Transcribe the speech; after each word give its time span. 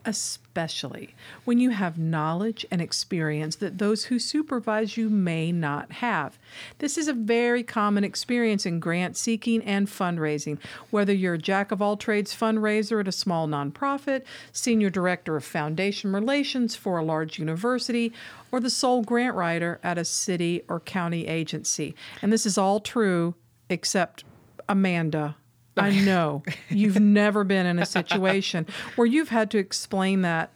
Especially 0.04 1.14
when 1.44 1.58
you 1.58 1.70
have 1.70 1.96
knowledge 1.96 2.66
and 2.72 2.80
experience 2.80 3.56
that 3.56 3.78
those 3.78 4.06
who 4.06 4.18
supervise 4.18 4.96
you 4.96 5.08
may 5.08 5.52
not 5.52 5.92
have. 5.92 6.38
This 6.78 6.98
is 6.98 7.06
a 7.06 7.12
very 7.12 7.62
common 7.62 8.02
experience 8.02 8.66
in 8.66 8.80
grant 8.80 9.16
seeking 9.16 9.62
and 9.62 9.86
fundraising. 9.86 10.58
Whether 10.90 11.12
you're 11.12 11.34
a 11.34 11.38
jack 11.38 11.70
of 11.70 11.80
all 11.80 11.96
trades 11.96 12.34
fundraiser 12.34 13.00
at 13.00 13.06
a 13.06 13.12
small 13.12 13.46
nonprofit, 13.46 14.24
senior 14.50 14.90
director 14.90 15.36
of 15.36 15.44
foundation 15.44 16.12
relations 16.12 16.74
for 16.74 16.98
a 16.98 17.04
large 17.04 17.38
university, 17.38 18.12
or 18.50 18.58
the 18.58 18.70
sole 18.70 19.02
grant 19.02 19.36
writer 19.36 19.78
at 19.84 19.98
a 19.98 20.04
city 20.04 20.62
or 20.68 20.80
county 20.80 21.28
agency. 21.28 21.94
And 22.20 22.32
this 22.32 22.44
is 22.44 22.58
all 22.58 22.80
true 22.80 23.36
except 23.70 24.24
Amanda. 24.68 25.36
I 25.76 25.90
know 26.00 26.42
you've 26.68 27.00
never 27.00 27.44
been 27.44 27.66
in 27.66 27.78
a 27.78 27.86
situation 27.86 28.66
where 28.96 29.06
you've 29.06 29.30
had 29.30 29.50
to 29.52 29.58
explain 29.58 30.22
that 30.22 30.50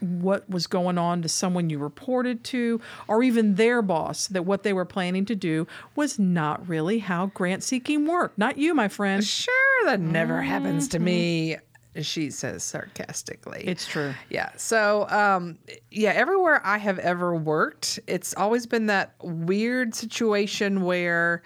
what 0.00 0.48
was 0.48 0.66
going 0.66 0.98
on 0.98 1.22
to 1.22 1.28
someone 1.28 1.70
you 1.70 1.78
reported 1.78 2.42
to 2.42 2.80
or 3.06 3.22
even 3.22 3.56
their 3.56 3.82
boss 3.82 4.28
that 4.28 4.44
what 4.44 4.62
they 4.62 4.72
were 4.72 4.84
planning 4.84 5.24
to 5.26 5.34
do 5.34 5.66
was 5.94 6.18
not 6.18 6.66
really 6.68 6.98
how 7.00 7.26
grant 7.26 7.62
seeking 7.62 8.06
worked. 8.06 8.38
Not 8.38 8.58
you, 8.58 8.74
my 8.74 8.88
friend. 8.88 9.24
Sure, 9.24 9.84
that 9.84 10.00
never 10.00 10.40
happens 10.40 10.88
to 10.88 10.98
me, 10.98 11.56
she 12.00 12.30
says 12.30 12.62
sarcastically. 12.62 13.64
It's 13.66 13.86
true. 13.86 14.14
Yeah. 14.30 14.50
So, 14.56 15.08
um, 15.10 15.58
yeah, 15.90 16.10
everywhere 16.10 16.64
I 16.64 16.78
have 16.78 16.98
ever 16.98 17.34
worked, 17.34 17.98
it's 18.06 18.34
always 18.34 18.66
been 18.66 18.86
that 18.86 19.14
weird 19.22 19.94
situation 19.94 20.82
where 20.82 21.42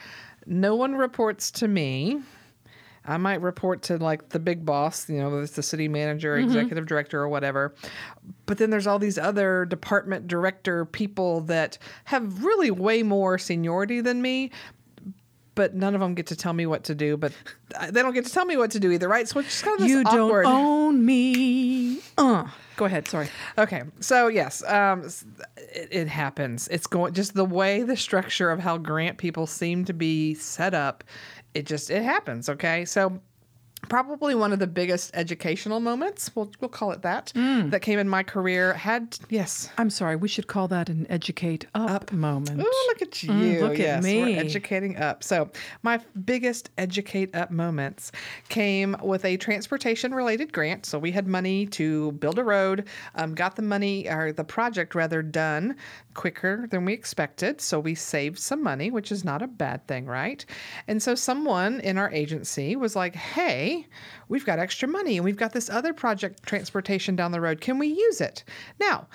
no 0.47 0.77
one 0.77 0.95
reports 0.95 1.51
to 1.53 1.69
me. 1.69 2.21
I 3.07 3.17
might 3.19 3.41
report 3.43 3.83
to 3.85 3.99
like 3.99 4.31
the 4.31 4.39
big 4.39 4.65
boss, 4.65 5.09
you 5.11 5.19
know, 5.19 5.29
whether 5.31 5.43
it's 5.43 5.53
the 5.57 5.63
city 5.63 5.89
manager, 5.89 6.37
executive 6.37 6.87
director, 6.87 7.21
or 7.21 7.29
whatever. 7.29 7.75
But 8.47 8.59
then 8.59 8.71
there's 8.71 8.87
all 8.87 8.99
these 8.99 9.19
other 9.19 9.67
department 9.67 10.27
director 10.27 10.85
people 10.87 11.43
that 11.43 11.77
have 12.05 12.45
really 12.45 12.71
way 12.71 13.03
more 13.03 13.37
seniority 13.39 14.01
than 14.01 14.23
me. 14.23 14.51
But 15.55 15.75
none 15.75 15.95
of 15.95 16.01
them 16.01 16.15
get 16.15 16.27
to 16.29 16.37
tell 16.37 16.53
me 16.53 16.67
what 16.67 16.83
to 16.85 16.97
do. 16.97 17.17
But 17.17 17.33
they 17.91 18.03
don't 18.03 18.13
get 18.15 18.25
to 18.27 18.33
tell 18.33 18.45
me 18.45 18.57
what 18.57 18.73
to 18.73 18.81
do 18.81 18.91
either, 18.91 19.07
right? 19.09 19.29
So 19.29 19.39
it's 19.39 19.51
just 19.51 19.63
kind 19.65 19.81
of 19.81 19.87
You 19.87 20.01
awkward. 20.05 20.45
don't 20.45 20.53
own 20.53 21.07
me. 21.07 22.01
Uh. 22.19 22.47
Go 22.77 22.87
ahead. 22.87 23.07
Sorry. 23.07 23.29
Okay, 23.57 23.85
so 24.01 24.27
yes, 24.27 24.65
um, 24.65 25.05
it, 25.57 25.89
it 25.93 26.09
happens. 26.09 26.67
It's 26.69 26.89
going 26.89 27.13
just 27.15 27.35
the 27.35 27.45
way 27.45 27.85
the 27.85 27.97
structure 27.97 28.51
of 28.51 28.59
how 28.59 28.79
grant 28.79 29.17
people 29.19 29.47
seem 29.47 29.85
to 29.85 29.93
be 29.93 30.35
set 30.35 30.75
up. 30.75 31.05
It 31.55 31.67
just 31.67 31.91
it 31.91 32.03
happens. 32.03 32.49
Okay, 32.49 32.85
so 32.85 33.21
probably 33.89 34.35
one 34.35 34.53
of 34.53 34.59
the 34.59 34.67
biggest 34.67 35.11
educational 35.15 35.81
moments 35.81 36.31
we'll 36.35 36.51
we'll 36.61 36.69
call 36.69 36.91
it 36.93 37.03
that 37.03 37.33
that 37.35 37.83
came 37.83 37.99
in 37.99 38.09
my 38.09 38.23
career 38.23 38.75
had 38.75 39.19
yes. 39.31 39.71
I'm 39.79 39.91
sorry. 39.91 40.17
We 40.17 40.29
should 40.29 40.47
call 40.47 40.69
that 40.69 40.89
an 40.89 41.07
educate 41.09 41.67
up, 41.75 42.13
moment. 42.13 42.61
Oh, 42.65 42.85
look 42.89 43.03
at 43.03 43.23
you! 43.23 43.31
Mm, 43.31 43.61
look 43.61 43.73
at 43.73 43.79
yes, 43.79 44.05
me. 44.05 44.23
We're 44.23 44.39
educating 44.41 44.97
up. 44.97 45.23
So, 45.23 45.51
my 45.83 46.01
biggest 46.25 46.71
educate 46.79 47.35
up 47.35 47.51
moments 47.51 48.13
came 48.49 48.97
with 49.03 49.25
a 49.25 49.37
transportation-related 49.37 50.53
grant. 50.53 50.87
So 50.87 50.99
we 50.99 51.11
had 51.11 51.27
money 51.27 51.67
to 51.67 52.13
build 52.13 52.39
a 52.39 52.45
road. 52.45 52.87
Um, 53.15 53.35
got 53.35 53.57
the 53.57 53.63
money 53.63 54.09
or 54.09 54.33
the 54.33 54.45
project 54.45 54.95
rather 54.95 55.23
done 55.23 55.77
quicker 56.15 56.67
than 56.71 56.85
we 56.85 56.93
expected. 56.93 57.61
So 57.61 57.81
we 57.81 57.95
saved 57.95 58.39
some 58.39 58.63
money, 58.63 58.91
which 58.91 59.11
is 59.11 59.25
not 59.25 59.43
a 59.43 59.47
bad 59.47 59.87
thing, 59.87 60.07
right? 60.07 60.45
And 60.87 61.03
so 61.03 61.15
someone 61.15 61.81
in 61.81 61.99
our 61.99 62.11
agency 62.13 62.77
was 62.77 62.95
like, 62.95 63.15
"Hey, 63.15 63.74
we've 64.29 64.45
got 64.47 64.59
extra 64.59 64.89
money, 64.89 65.17
and 65.17 65.25
we've 65.25 65.37
got 65.37 65.53
this 65.53 65.69
other 65.71 65.93
project 65.93 66.43
transportation 66.45 67.17
down 67.17 67.33
the 67.33 67.41
road. 67.41 67.61
Can 67.61 67.79
we 67.79 67.89
use 67.89 68.21
it 68.21 68.45
now?" 68.81 69.07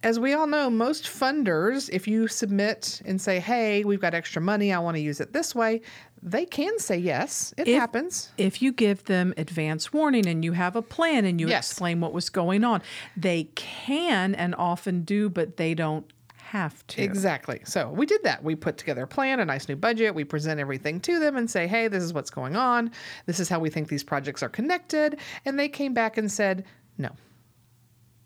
As 0.00 0.20
we 0.20 0.32
all 0.32 0.46
know, 0.46 0.70
most 0.70 1.06
funders, 1.06 1.90
if 1.92 2.06
you 2.06 2.28
submit 2.28 3.02
and 3.04 3.20
say, 3.20 3.40
hey, 3.40 3.82
we've 3.82 4.00
got 4.00 4.14
extra 4.14 4.40
money, 4.40 4.72
I 4.72 4.78
want 4.78 4.96
to 4.96 5.00
use 5.00 5.20
it 5.20 5.32
this 5.32 5.56
way, 5.56 5.80
they 6.22 6.46
can 6.46 6.78
say 6.78 6.96
yes. 6.96 7.52
It 7.56 7.66
If- 7.66 7.76
happens. 7.80 8.30
If 8.38 8.62
you 8.62 8.70
give 8.70 9.02
them 9.06 9.34
advance 9.36 9.92
warning 9.92 10.28
and 10.28 10.44
you 10.44 10.52
have 10.52 10.76
a 10.76 10.82
plan 10.82 11.24
and 11.24 11.40
you 11.40 11.48
Yes. 11.48 11.68
explain 11.72 12.00
what 12.00 12.12
was 12.12 12.30
going 12.30 12.62
on, 12.62 12.80
they 13.16 13.48
can 13.56 14.36
and 14.36 14.54
often 14.54 15.02
do, 15.02 15.28
but 15.28 15.56
they 15.56 15.74
don't 15.74 16.06
have 16.50 16.86
to. 16.88 17.02
Exactly. 17.02 17.60
So 17.64 17.90
we 17.90 18.06
did 18.06 18.22
that. 18.24 18.42
We 18.42 18.54
put 18.54 18.78
together 18.78 19.02
a 19.02 19.06
plan, 19.06 19.40
a 19.40 19.44
nice 19.44 19.68
new 19.68 19.76
budget. 19.76 20.14
We 20.14 20.24
present 20.24 20.58
everything 20.60 21.00
to 21.00 21.18
them 21.18 21.36
and 21.36 21.50
say, 21.50 21.66
hey, 21.66 21.88
this 21.88 22.02
is 22.02 22.12
what's 22.12 22.30
going 22.30 22.56
on. 22.56 22.90
This 23.26 23.38
is 23.38 23.48
how 23.48 23.58
we 23.58 23.70
think 23.70 23.88
these 23.88 24.04
projects 24.04 24.42
are 24.42 24.48
connected. 24.48 25.18
And 25.44 25.58
they 25.58 25.68
came 25.68 25.94
back 25.94 26.16
and 26.16 26.30
said, 26.30 26.64
no. 26.96 27.10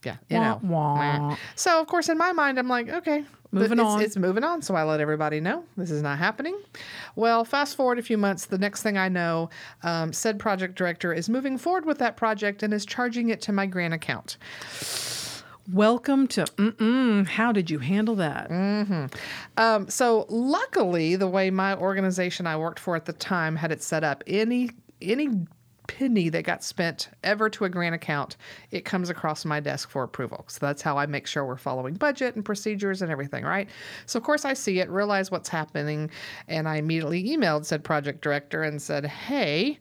Yeah, 0.05 0.17
you 0.29 0.37
Wah, 0.37 0.43
know. 0.43 0.61
wah. 0.65 1.37
So 1.55 1.81
of 1.81 1.87
course, 1.87 2.09
in 2.09 2.19
my 2.19 2.33
mind, 2.33 2.59
I'm 2.59 2.69
like, 2.69 2.89
okay, 2.89 3.25
Moving 3.53 3.79
it's, 3.79 3.87
on. 3.87 4.03
It's 4.03 4.17
moving 4.17 4.45
on. 4.45 4.63
So 4.63 4.75
I 4.75 4.83
let 4.83 5.01
everybody 5.01 5.39
know 5.39 5.65
this 5.77 5.91
is 5.91 6.01
not 6.01 6.19
happening. 6.19 6.59
Well, 7.17 7.45
fast 7.45 7.77
forward 7.77 7.99
a 7.99 8.03
few 8.03 8.17
months. 8.17 8.47
The 8.47 8.57
next 8.57 8.83
thing 8.83 8.97
I 8.97 9.11
know, 9.11 9.51
um, 9.83 10.13
said 10.15 10.39
project 10.39 10.75
director 10.75 11.13
is 11.13 11.29
moving 11.29 11.59
forward 11.59 11.85
with 11.85 11.99
that 11.99 12.17
project 12.17 12.63
and 12.63 12.73
is 12.73 12.87
charging 12.87 13.29
it 13.29 13.43
to 13.43 13.53
my 13.53 13.67
grant 13.67 13.93
account. 13.93 14.39
Welcome 15.71 16.27
to 16.29 16.45
mm-mm. 16.45 17.27
How 17.27 17.53
did 17.53 17.71
you 17.71 17.79
handle 17.79 18.17
that? 18.17 18.51
mm 18.51 19.13
Um, 19.57 19.89
so 19.89 20.27
luckily, 20.29 21.15
the 21.17 21.29
way 21.29 21.51
my 21.51 21.77
organization 21.77 22.47
I 22.47 22.57
worked 22.57 22.81
for 22.81 22.97
at 22.97 23.07
the 23.07 23.13
time 23.13 23.55
had 23.57 23.71
it 23.71 23.83
set 23.83 24.03
up, 24.03 24.25
any 24.27 24.71
any 25.01 25.29
penny 25.89 26.29
that 26.29 26.45
got 26.45 26.63
spent 26.63 27.09
ever 27.23 27.51
to 27.51 27.65
a 27.65 27.69
grant 27.69 27.95
account, 27.95 28.37
it 28.71 28.85
comes 28.85 29.11
across 29.11 29.45
my 29.45 29.61
desk 29.61 29.91
for 29.91 30.03
approval. 30.03 30.45
So 30.49 30.59
that's 30.65 30.81
how 30.81 30.97
I 30.97 31.07
make 31.07 31.27
sure 31.27 31.45
we're 31.45 31.57
following 31.57 31.95
budget 31.95 32.35
and 32.35 32.45
procedures 32.45 33.03
and 33.03 33.11
everything, 33.11 33.45
right? 33.45 33.69
So 34.07 34.17
of 34.17 34.25
course 34.25 34.45
I 34.45 34.55
see 34.55 34.81
it, 34.81 34.89
realize 34.91 35.31
what's 35.31 35.49
happening, 35.49 36.11
and 36.49 36.69
I 36.69 36.77
immediately 36.77 37.25
emailed 37.25 37.67
said 37.67 37.85
project 37.85 38.21
director 38.21 38.63
and 38.63 38.83
said, 38.83 39.07
"Hey." 39.07 39.79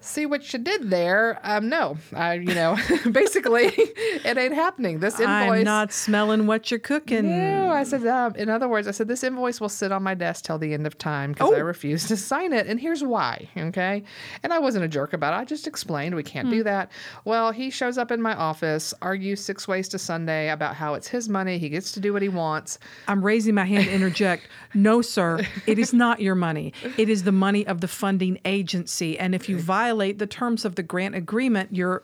See 0.00 0.26
what 0.26 0.52
you 0.52 0.60
did 0.60 0.90
there? 0.90 1.40
Um, 1.42 1.68
no, 1.68 1.98
I, 2.14 2.34
you 2.34 2.54
know, 2.54 2.76
basically, 3.10 3.66
it 3.74 4.38
ain't 4.38 4.54
happening. 4.54 5.00
This 5.00 5.18
invoice. 5.18 5.58
I'm 5.58 5.64
not 5.64 5.92
smelling 5.92 6.46
what 6.46 6.70
you're 6.70 6.78
cooking. 6.78 7.28
No, 7.28 7.70
I 7.72 7.82
said, 7.82 8.06
um, 8.06 8.36
in 8.36 8.48
other 8.48 8.68
words, 8.68 8.86
I 8.86 8.92
said, 8.92 9.08
this 9.08 9.24
invoice 9.24 9.60
will 9.60 9.68
sit 9.68 9.90
on 9.90 10.04
my 10.04 10.14
desk 10.14 10.44
till 10.44 10.56
the 10.56 10.72
end 10.72 10.86
of 10.86 10.98
time 10.98 11.32
because 11.32 11.50
I 11.52 11.56
Oh. 11.60 11.64
refuse 11.64 12.06
to 12.08 12.16
sign 12.16 12.52
it. 12.52 12.68
And 12.68 12.78
here's 12.78 13.02
why. 13.02 13.48
Okay. 13.56 14.04
And 14.44 14.52
I 14.52 14.60
wasn't 14.60 14.84
a 14.84 14.88
jerk 14.88 15.14
about 15.14 15.34
it. 15.34 15.38
I 15.38 15.44
just 15.44 15.66
explained 15.66 16.14
we 16.14 16.22
can't 16.22 16.48
do 16.48 16.62
that. 16.62 16.92
Well, 17.24 17.50
he 17.50 17.68
shows 17.68 17.98
up 17.98 18.12
in 18.12 18.22
my 18.22 18.34
office, 18.34 18.94
argues 19.02 19.44
six 19.44 19.66
ways 19.66 19.88
to 19.88 19.98
Sunday 19.98 20.50
about 20.50 20.76
how 20.76 20.94
it's 20.94 21.08
his 21.08 21.28
money. 21.28 21.58
He 21.58 21.68
gets 21.68 21.90
to 21.92 22.00
do 22.00 22.12
what 22.12 22.22
he 22.22 22.28
wants. 22.28 22.78
I'm 23.08 23.22
raising 23.24 23.56
my 23.56 23.64
hand 23.64 23.86
to 23.86 23.92
interject. 23.92 24.46
No, 24.74 25.02
sir, 25.02 25.40
it 25.66 25.76
is 25.80 25.92
not 25.92 26.20
your 26.20 26.36
money. 26.36 26.72
It 26.96 27.08
is 27.08 27.24
the 27.24 27.32
money 27.32 27.66
of 27.66 27.80
the 27.80 27.88
funding 27.88 28.38
agency. 28.44 29.18
And 29.18 29.34
if 29.34 29.48
you 29.48 29.58
violate 29.58 29.87
the 29.94 30.26
terms 30.26 30.64
of 30.64 30.74
the 30.74 30.82
grant 30.82 31.14
agreement, 31.14 31.74
you're 31.74 32.02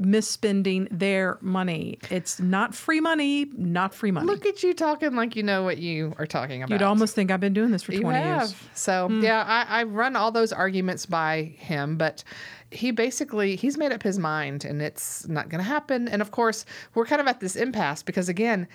misspending 0.00 0.88
their 0.90 1.38
money. 1.40 1.98
It's 2.10 2.38
not 2.40 2.74
free 2.74 3.00
money, 3.00 3.46
not 3.56 3.94
free 3.94 4.10
money. 4.10 4.26
Look 4.26 4.44
at 4.46 4.62
you 4.62 4.74
talking 4.74 5.14
like 5.14 5.36
you 5.36 5.42
know 5.42 5.62
what 5.62 5.78
you 5.78 6.14
are 6.18 6.26
talking 6.26 6.62
about. 6.62 6.74
You'd 6.74 6.82
almost 6.82 7.14
think 7.14 7.30
I've 7.30 7.40
been 7.40 7.54
doing 7.54 7.70
this 7.70 7.82
for 7.82 7.92
You 7.92 8.02
20 8.02 8.18
have. 8.18 8.42
years. 8.42 8.54
So 8.74 9.08
hmm. 9.08 9.22
yeah, 9.22 9.42
I, 9.46 9.80
I 9.80 9.82
run 9.84 10.16
all 10.16 10.30
those 10.30 10.52
arguments 10.52 11.06
by 11.06 11.54
him, 11.56 11.96
but 11.96 12.24
he 12.70 12.90
basically 12.90 13.56
he's 13.56 13.78
made 13.78 13.92
up 13.92 14.02
his 14.02 14.18
mind, 14.18 14.64
and 14.64 14.82
it's 14.82 15.26
not 15.28 15.48
going 15.48 15.62
to 15.62 15.68
happen. 15.68 16.08
And 16.08 16.20
of 16.20 16.30
course, 16.30 16.64
we're 16.94 17.06
kind 17.06 17.20
of 17.20 17.26
at 17.26 17.40
this 17.40 17.56
impasse 17.56 18.02
because 18.02 18.28
again. 18.28 18.68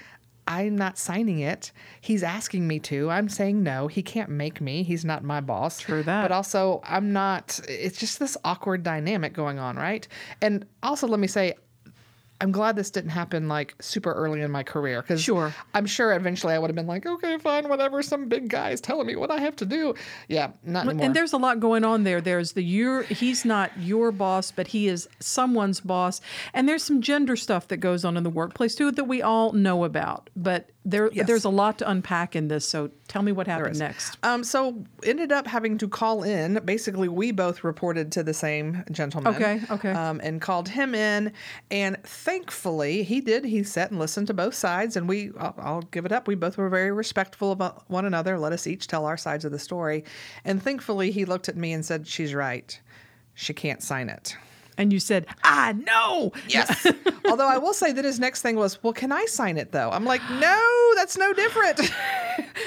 I'm 0.47 0.75
not 0.75 0.97
signing 0.97 1.39
it. 1.39 1.71
He's 2.01 2.23
asking 2.23 2.67
me 2.67 2.79
to. 2.79 3.09
I'm 3.09 3.29
saying 3.29 3.63
no. 3.63 3.87
He 3.87 4.01
can't 4.01 4.29
make 4.29 4.61
me. 4.61 4.83
He's 4.83 5.05
not 5.05 5.23
my 5.23 5.41
boss. 5.41 5.79
True 5.79 6.03
that. 6.03 6.23
But 6.23 6.31
also, 6.31 6.81
I'm 6.83 7.13
not. 7.13 7.59
It's 7.67 7.99
just 7.99 8.19
this 8.19 8.37
awkward 8.43 8.83
dynamic 8.83 9.33
going 9.33 9.59
on, 9.59 9.75
right? 9.75 10.07
And 10.41 10.65
also, 10.83 11.07
let 11.07 11.19
me 11.19 11.27
say, 11.27 11.53
I'm 12.41 12.51
glad 12.51 12.75
this 12.75 12.89
didn't 12.89 13.11
happen 13.11 13.47
like 13.47 13.75
super 13.79 14.11
early 14.11 14.41
in 14.41 14.49
my 14.49 14.63
career 14.63 15.01
because 15.01 15.21
Sure. 15.21 15.53
I'm 15.75 15.85
sure 15.85 16.11
eventually 16.13 16.53
I 16.53 16.59
would 16.59 16.69
have 16.69 16.75
been 16.75 16.87
like, 16.87 17.05
okay, 17.05 17.37
fine, 17.37 17.69
whatever. 17.69 18.01
Some 18.01 18.27
big 18.27 18.49
guy 18.49 18.71
is 18.71 18.81
telling 18.81 19.05
me 19.05 19.15
what 19.15 19.29
I 19.29 19.39
have 19.39 19.55
to 19.57 19.65
do. 19.65 19.93
Yeah, 20.27 20.51
not 20.63 20.85
anymore. 20.87 21.05
And 21.05 21.15
there's 21.15 21.33
a 21.33 21.37
lot 21.37 21.59
going 21.59 21.83
on 21.83 22.03
there. 22.03 22.19
There's 22.19 22.53
the 22.53 22.63
your 22.63 23.03
he's 23.03 23.45
not 23.45 23.71
your 23.79 24.11
boss, 24.11 24.51
but 24.51 24.67
he 24.67 24.87
is 24.87 25.07
someone's 25.19 25.79
boss. 25.79 26.19
And 26.53 26.67
there's 26.67 26.83
some 26.83 27.01
gender 27.01 27.35
stuff 27.35 27.67
that 27.67 27.77
goes 27.77 28.03
on 28.03 28.17
in 28.17 28.23
the 28.23 28.29
workplace 28.29 28.73
too 28.75 28.91
that 28.91 29.05
we 29.05 29.21
all 29.21 29.51
know 29.51 29.83
about. 29.83 30.29
But 30.35 30.71
there 30.83 31.09
Yes. 31.13 31.27
there's 31.27 31.45
a 31.45 31.49
lot 31.49 31.77
to 31.79 31.89
unpack 31.89 32.35
in 32.35 32.47
this. 32.47 32.67
So 32.67 32.89
tell 33.07 33.21
me 33.21 33.31
what 33.31 33.45
happened 33.47 33.77
next. 33.77 34.17
Um, 34.23 34.43
so 34.43 34.83
ended 35.03 35.31
up 35.31 35.45
having 35.45 35.77
to 35.77 35.87
call 35.87 36.23
in. 36.23 36.59
Basically, 36.65 37.07
we 37.07 37.31
both 37.31 37.63
reported 37.63 38.11
to 38.13 38.23
the 38.23 38.33
same 38.33 38.83
gentleman. 38.91 39.35
Okay, 39.35 39.61
okay. 39.69 39.91
Um, 39.91 40.19
and 40.23 40.41
called 40.41 40.69
him 40.69 40.95
in, 40.95 41.33
and 41.69 41.97
thankfully 42.03 43.03
he 43.03 43.21
did. 43.21 43.45
He 43.45 43.63
sat 43.63 43.91
and 43.91 43.99
listened 43.99 44.27
to 44.27 44.33
both 44.33 44.55
sides, 44.55 44.95
and 44.95 45.07
we, 45.07 45.31
I'll, 45.37 45.55
I'll 45.59 45.81
give 45.83 46.05
it 46.05 46.11
up. 46.11 46.27
We 46.27 46.35
both 46.35 46.57
were 46.57 46.69
very 46.69 46.91
respectful 46.91 47.51
of 47.51 47.83
one 47.87 48.05
another. 48.05 48.39
Let 48.39 48.53
us 48.53 48.65
each 48.65 48.87
tell 48.87 49.05
our 49.05 49.17
sides 49.17 49.45
of 49.45 49.51
the 49.51 49.59
story, 49.59 50.03
and 50.45 50.61
thankfully 50.61 51.11
he 51.11 51.25
looked 51.25 51.47
at 51.47 51.55
me 51.55 51.73
and 51.73 51.85
said, 51.85 52.07
"She's 52.07 52.33
right. 52.33 52.79
She 53.35 53.53
can't 53.53 53.83
sign 53.83 54.09
it." 54.09 54.35
And 54.81 54.91
you 54.91 54.99
said, 54.99 55.27
I 55.43 55.73
know. 55.73 56.31
Yes. 56.47 56.87
Although 57.29 57.47
I 57.47 57.59
will 57.59 57.75
say 57.75 57.91
that 57.91 58.03
his 58.03 58.19
next 58.19 58.41
thing 58.41 58.55
was, 58.55 58.81
well, 58.81 58.93
can 58.93 59.11
I 59.11 59.25
sign 59.25 59.57
it 59.57 59.71
though? 59.71 59.91
I'm 59.91 60.05
like, 60.05 60.21
no, 60.31 60.91
that's 60.95 61.17
no 61.17 61.33
different. 61.33 61.79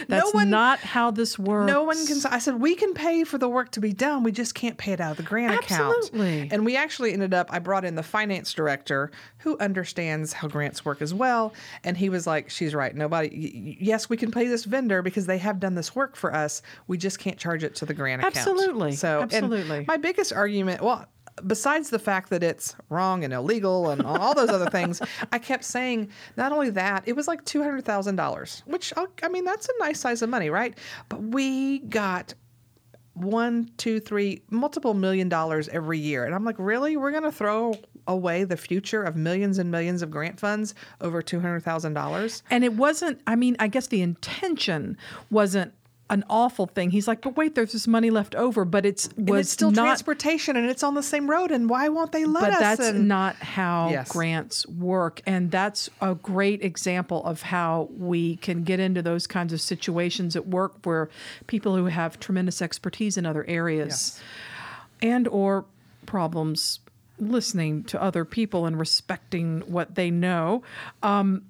That's 0.09 0.27
no 0.27 0.31
one, 0.33 0.51
not 0.51 0.81
how 0.81 1.11
this 1.11 1.39
works. 1.39 1.71
no 1.71 1.83
one 1.85 2.07
can. 2.07 2.19
I 2.31 2.39
said 2.39 2.61
we 2.61 2.75
can 2.75 2.95
pay 2.95 3.25
for 3.25 3.39
the 3.39 3.49
work 3.49 3.71
to 3.73 3.81
be 3.81 3.93
done. 3.93 4.23
We 4.23 4.33
just 4.33 4.55
can't 4.55 4.77
pay 4.77 4.93
it 4.93 5.01
out 5.01 5.13
of 5.13 5.17
the 5.17 5.23
grant 5.23 5.55
account. 5.55 5.95
Absolutely. 5.97 6.37
account. 6.39 6.53
And 6.53 6.65
we 6.65 6.77
actually 6.77 7.13
ended 7.13 7.33
up. 7.33 7.49
I 7.51 7.59
brought 7.59 7.85
in 7.85 7.95
the 7.95 8.03
finance 8.03 8.53
director 8.53 9.11
who 9.39 9.57
understands 9.59 10.33
how 10.33 10.49
grants 10.49 10.85
work 10.85 11.01
as 11.01 11.15
well, 11.15 11.55
and 11.85 11.97
he 11.97 12.09
was 12.09 12.27
like, 12.27 12.51
she's 12.51 12.75
right. 12.75 12.95
Nobody. 12.95 13.79
Yes, 13.81 14.11
we 14.11 14.17
can 14.17 14.31
pay 14.31 14.47
this 14.47 14.65
vendor 14.65 15.01
because 15.01 15.27
they 15.27 15.39
have 15.39 15.61
done 15.61 15.75
this 15.75 15.95
work 15.95 16.17
for 16.17 16.35
us. 16.35 16.61
We 16.87 16.99
just 16.99 17.19
can't 17.19 17.39
charge 17.39 17.65
it 17.65 17.75
to 17.77 17.87
the 17.87 17.95
grant 17.95 18.21
account. 18.23 18.37
Absolutely. 18.37 18.93
So 18.93 19.23
Absolutely. 19.23 19.85
my 19.87 19.97
biggest 19.97 20.33
argument, 20.33 20.83
well, 20.83 21.07
besides 21.47 21.91
the 21.91 21.99
fact 21.99 22.31
that 22.31 22.43
it's 22.43 22.77
wrong 22.89 23.25
and 23.25 23.33
illegal 23.33 23.91
and 23.91 24.03
all 24.03 24.35
those 24.35 24.51
other 24.51 24.71
things, 24.71 25.01
I 25.33 25.39
kept 25.39 25.65
saying 25.65 26.11
not 26.37 26.53
only 26.53 26.71
that, 26.71 27.05
it 27.07 27.15
was 27.15 27.29
like 27.29 27.45
two 27.45 27.63
hundred 27.63 27.85
thousand 27.85 28.17
dollars, 28.17 28.63
which 28.67 28.93
uh, 28.97 29.07
I 29.23 29.29
mean 29.29 29.45
that's 29.45 29.69
a 29.69 29.73
nice 29.81 30.01
size 30.01 30.23
of 30.23 30.31
money, 30.31 30.51
right? 30.51 30.77
But 31.09 31.23
we 31.23 31.81
got 31.81 32.35
one, 33.15 33.71
two, 33.77 34.01
three, 34.01 34.43
multiple 34.51 34.95
million 34.95 35.29
dollars 35.29 35.69
every 35.69 35.99
year, 35.99 36.25
and 36.25 36.35
I'm 36.35 36.45
like, 36.45 36.57
really? 36.59 36.97
We're 36.97 37.13
gonna 37.13 37.33
throw 37.33 37.75
away 38.07 38.45
the 38.45 38.57
future 38.57 39.03
of 39.03 39.17
millions 39.17 39.59
and 39.59 39.71
millions 39.71 40.03
of 40.03 40.11
grant 40.11 40.39
funds 40.39 40.75
over 41.01 41.23
two 41.23 41.41
hundred 41.41 41.61
thousand 41.63 41.95
dollars? 41.95 42.43
And 42.51 42.65
it 42.65 42.75
wasn't, 42.75 43.21
I 43.27 43.37
mean, 43.37 43.57
I 43.59 43.69
guess 43.69 43.89
the 43.89 44.03
intention 44.03 44.97
wasn't 45.31 45.73
an 46.11 46.23
awful 46.29 46.67
thing. 46.67 46.91
He's 46.91 47.09
like, 47.09 47.23
but 47.23 47.35
wait, 47.35 47.55
there's 47.55 47.73
this 47.73 47.87
money 47.87 48.11
left 48.11 48.35
over, 48.35 48.67
but 48.67 48.85
it's 48.85 49.09
was 49.17 49.17
And 49.29 49.39
it's 49.39 49.51
still 49.51 49.71
not 49.71 49.85
transportation, 49.85 50.55
and 50.55 50.69
it's 50.69 50.83
on 50.83 50.95
the 50.95 51.03
same 51.03 51.31
road, 51.31 51.51
and 51.51 51.69
why 51.71 51.89
won't 51.89 52.13
they 52.13 52.27
let 52.27 52.43
but 52.43 52.51
us? 52.51 52.57
But 52.57 52.61
that's 52.61 52.89
And- 52.91 53.09
not 53.09 53.37
how 53.37 53.89
Yes. 53.89 54.11
grants 54.13 54.67
work 54.69 55.23
and 55.27 55.51
that's 55.51 55.89
a 56.03 56.15
great 56.15 56.63
example 56.63 57.25
of 57.25 57.41
how 57.43 57.89
we 57.97 58.37
can 58.37 58.65
get 58.65 58.81
into 58.81 59.01
those 59.01 59.27
kinds 59.27 59.53
of 59.55 59.61
situations 59.63 60.37
at 60.37 60.47
work 60.47 60.75
where 60.85 61.09
people 61.47 61.75
who 61.77 61.87
have 61.87 62.21
tremendous 62.21 62.61
expertise 62.61 63.17
in 63.17 63.25
other 63.25 63.45
areas 63.49 63.89
Yes. 63.89 64.21
and 65.01 65.27
or 65.29 65.65
problems 66.05 66.81
listening 67.19 67.83
to 67.85 68.01
other 68.03 68.25
people 68.27 68.67
and 68.67 68.79
respecting 68.79 69.61
what 69.63 69.95
they 69.95 70.11
know 70.11 70.63
um, 71.03 71.43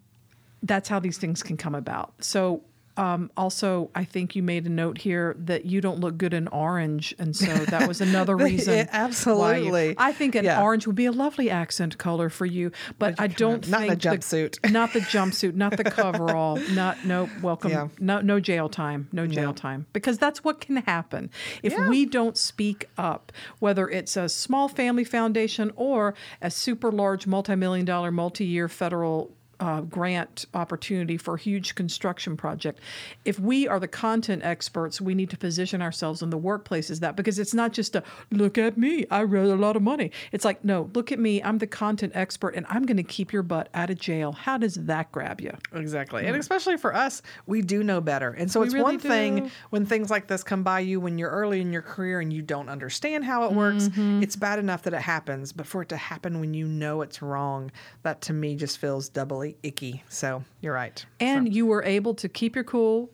that's 0.62 0.88
how 0.88 0.98
these 1.00 1.18
things 1.18 1.42
can 1.42 1.56
come 1.56 1.74
about 1.74 2.12
so 2.20 2.62
um, 2.96 3.30
also, 3.36 3.90
I 3.94 4.04
think 4.04 4.36
you 4.36 4.42
made 4.42 4.66
a 4.66 4.68
note 4.68 4.98
here 4.98 5.34
that 5.40 5.64
you 5.64 5.80
don't 5.80 5.98
look 6.00 6.16
good 6.16 6.32
in 6.32 6.46
orange, 6.48 7.14
and 7.18 7.34
so 7.34 7.52
that 7.66 7.88
was 7.88 8.00
another 8.00 8.36
reason. 8.48 8.74
Yeah, 8.74 8.84
why 8.84 8.98
you- 8.98 9.04
absolutely. 9.06 9.94
I 9.98 10.12
think 10.12 10.34
an 10.36 10.44
Yeah. 10.44 10.62
orange 10.62 10.86
would 10.86 10.94
be 10.94 11.06
a 11.06 11.12
lovely 11.12 11.50
accent 11.50 11.98
color 11.98 12.28
for 12.28 12.46
you, 12.46 12.70
but 12.98 13.18
I 13.20 13.26
don't 13.26 13.68
not 13.68 13.82
in 13.82 13.88
think 13.90 14.04
a 14.04 14.08
jumpsuit. 14.08 14.70
not 14.72 14.92
the 14.92 15.00
jumpsuit, 15.00 15.54
not 15.54 15.76
the 15.76 15.84
coverall, 15.84 16.56
not 16.72 17.04
no 17.04 17.28
welcome, 17.42 17.70
Yeah. 17.72 17.88
no 17.98 18.20
no 18.20 18.38
jail 18.40 18.68
time, 18.68 19.08
no 19.12 19.26
jail 19.26 19.52
time, 19.54 19.86
because 19.92 20.18
that's 20.18 20.44
what 20.44 20.60
can 20.60 20.76
happen 20.76 21.30
if 21.62 21.76
we 21.88 22.06
don't 22.06 22.36
speak 22.38 22.88
up. 22.96 23.32
Whether 23.58 23.88
it's 23.88 24.16
a 24.16 24.28
small 24.28 24.68
family 24.68 25.04
foundation 25.04 25.72
or 25.76 26.14
a 26.40 26.50
super 26.50 26.92
large, 26.92 27.26
multi-million 27.26 27.84
dollar, 27.84 28.10
multi-year 28.12 28.68
federal. 28.68 29.32
Uh, 29.60 29.82
grant 29.82 30.46
opportunity 30.52 31.16
for 31.16 31.34
a 31.34 31.38
huge 31.38 31.74
construction 31.76 32.36
project. 32.36 32.80
If 33.24 33.38
we 33.38 33.68
are 33.68 33.78
the 33.78 33.86
content 33.88 34.42
experts, 34.44 35.00
we 35.00 35.14
need 35.14 35.30
to 35.30 35.36
position 35.36 35.80
ourselves 35.80 36.22
in 36.22 36.30
the 36.30 36.36
workplace 36.36 36.90
as 36.90 37.00
that 37.00 37.14
because 37.14 37.38
it's 37.38 37.54
not 37.54 37.72
just 37.72 37.94
a 37.94 38.02
look 38.32 38.58
at 38.58 38.76
me, 38.76 39.06
I 39.10 39.20
raised 39.20 39.52
a 39.52 39.54
lot 39.54 39.76
of 39.76 39.82
money. 39.82 40.10
It's 40.32 40.44
like, 40.44 40.64
no, 40.64 40.90
look 40.94 41.12
at 41.12 41.18
me, 41.20 41.40
I'm 41.42 41.58
the 41.58 41.68
content 41.68 42.12
expert 42.16 42.56
and 42.56 42.66
I'm 42.68 42.84
going 42.84 42.96
to 42.96 43.04
keep 43.04 43.32
your 43.32 43.44
butt 43.44 43.68
out 43.74 43.90
of 43.90 43.98
jail. 43.98 44.32
How 44.32 44.58
does 44.58 44.74
that 44.74 45.12
grab 45.12 45.40
you? 45.40 45.56
Exactly. 45.72 46.26
And 46.26 46.36
especially 46.36 46.76
for 46.76 46.94
us, 46.94 47.22
we 47.46 47.62
do 47.62 47.84
know 47.84 48.00
better. 48.00 48.30
And 48.30 48.50
so 48.50 48.60
We 48.60 48.66
it's 48.66 48.74
really 48.74 48.84
one 48.84 48.98
thing 48.98 49.50
when 49.70 49.86
things 49.86 50.10
like 50.10 50.26
this 50.26 50.42
come 50.42 50.64
by 50.64 50.80
you 50.80 50.98
when 51.00 51.16
you're 51.16 51.30
early 51.30 51.60
in 51.60 51.72
your 51.72 51.82
career 51.82 52.20
and 52.20 52.32
you 52.32 52.42
don't 52.42 52.68
understand 52.68 53.24
how 53.24 53.44
it 53.44 53.52
works. 53.52 53.84
Mm-hmm. 53.88 54.22
It's 54.22 54.36
bad 54.36 54.58
enough 54.58 54.82
that 54.82 54.94
it 54.94 55.02
happens, 55.02 55.52
but 55.52 55.66
for 55.66 55.82
it 55.82 55.88
to 55.90 55.96
happen 55.96 56.40
when 56.40 56.54
you 56.54 56.66
know 56.66 57.02
it's 57.02 57.22
wrong, 57.22 57.70
that 58.02 58.20
to 58.22 58.32
me 58.32 58.56
just 58.56 58.78
feels 58.78 59.08
doubly 59.08 59.43
icky. 59.62 60.02
So 60.08 60.44
you're 60.60 60.74
right. 60.74 61.04
And 61.20 61.52
you 61.52 61.66
were 61.66 61.82
able 61.82 62.14
to 62.14 62.28
keep 62.28 62.54
your 62.54 62.64
cool, 62.64 63.10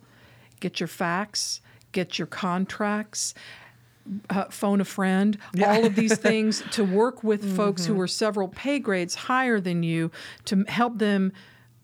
get 0.61 0.81
your 0.81 0.87
facts, 0.87 1.61
get 1.93 2.19
your 2.19 2.27
contracts, 2.27 3.35
uh, 4.29 4.45
phone 4.47 4.81
a 4.81 4.85
friend, 4.85 5.39
all 5.65 5.85
of 5.85 5.95
these 5.95 6.17
things 6.29 6.63
to 6.73 6.85
work 6.85 7.23
with 7.23 7.57
folks 7.57 7.85
who 7.85 7.95
were 7.95 8.09
several 8.09 8.49
pay 8.49 8.79
grades 8.79 9.15
higher 9.15 9.61
than 9.61 9.83
you 9.83 10.11
to 10.47 10.65
help 10.69 10.99
them 10.99 11.33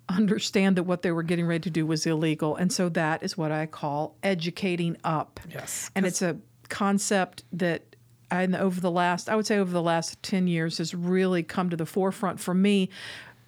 understand 0.09 0.77
that 0.77 0.85
what 0.85 1.03
they 1.03 1.11
were 1.11 1.23
getting 1.23 1.47
ready 1.47 1.61
to 1.61 1.71
do 1.71 1.85
was 1.87 2.07
illegal. 2.07 2.57
And 2.57 2.73
so 2.73 2.89
that 2.91 3.23
is 3.23 3.37
what 3.37 3.51
I 3.51 3.67
call 3.67 4.17
educating 4.23 4.97
up. 5.05 5.41
Yes, 5.53 5.91
And 5.95 6.07
it's 6.07 6.23
a 6.23 6.37
concept 6.69 7.45
that 7.53 7.83
and 8.31 8.57
over 8.57 8.81
the 8.81 8.91
last, 8.91 9.29
I 9.29 9.37
would 9.37 9.47
say 9.47 9.59
over 9.59 9.71
the 9.71 9.83
last 9.83 10.21
10 10.25 10.49
years 10.49 10.79
has 10.79 10.95
really 10.95 11.45
come 11.45 11.71
to 11.71 11.77
the 11.77 11.87
forefront 11.87 12.41
for 12.41 12.55
me 12.55 12.91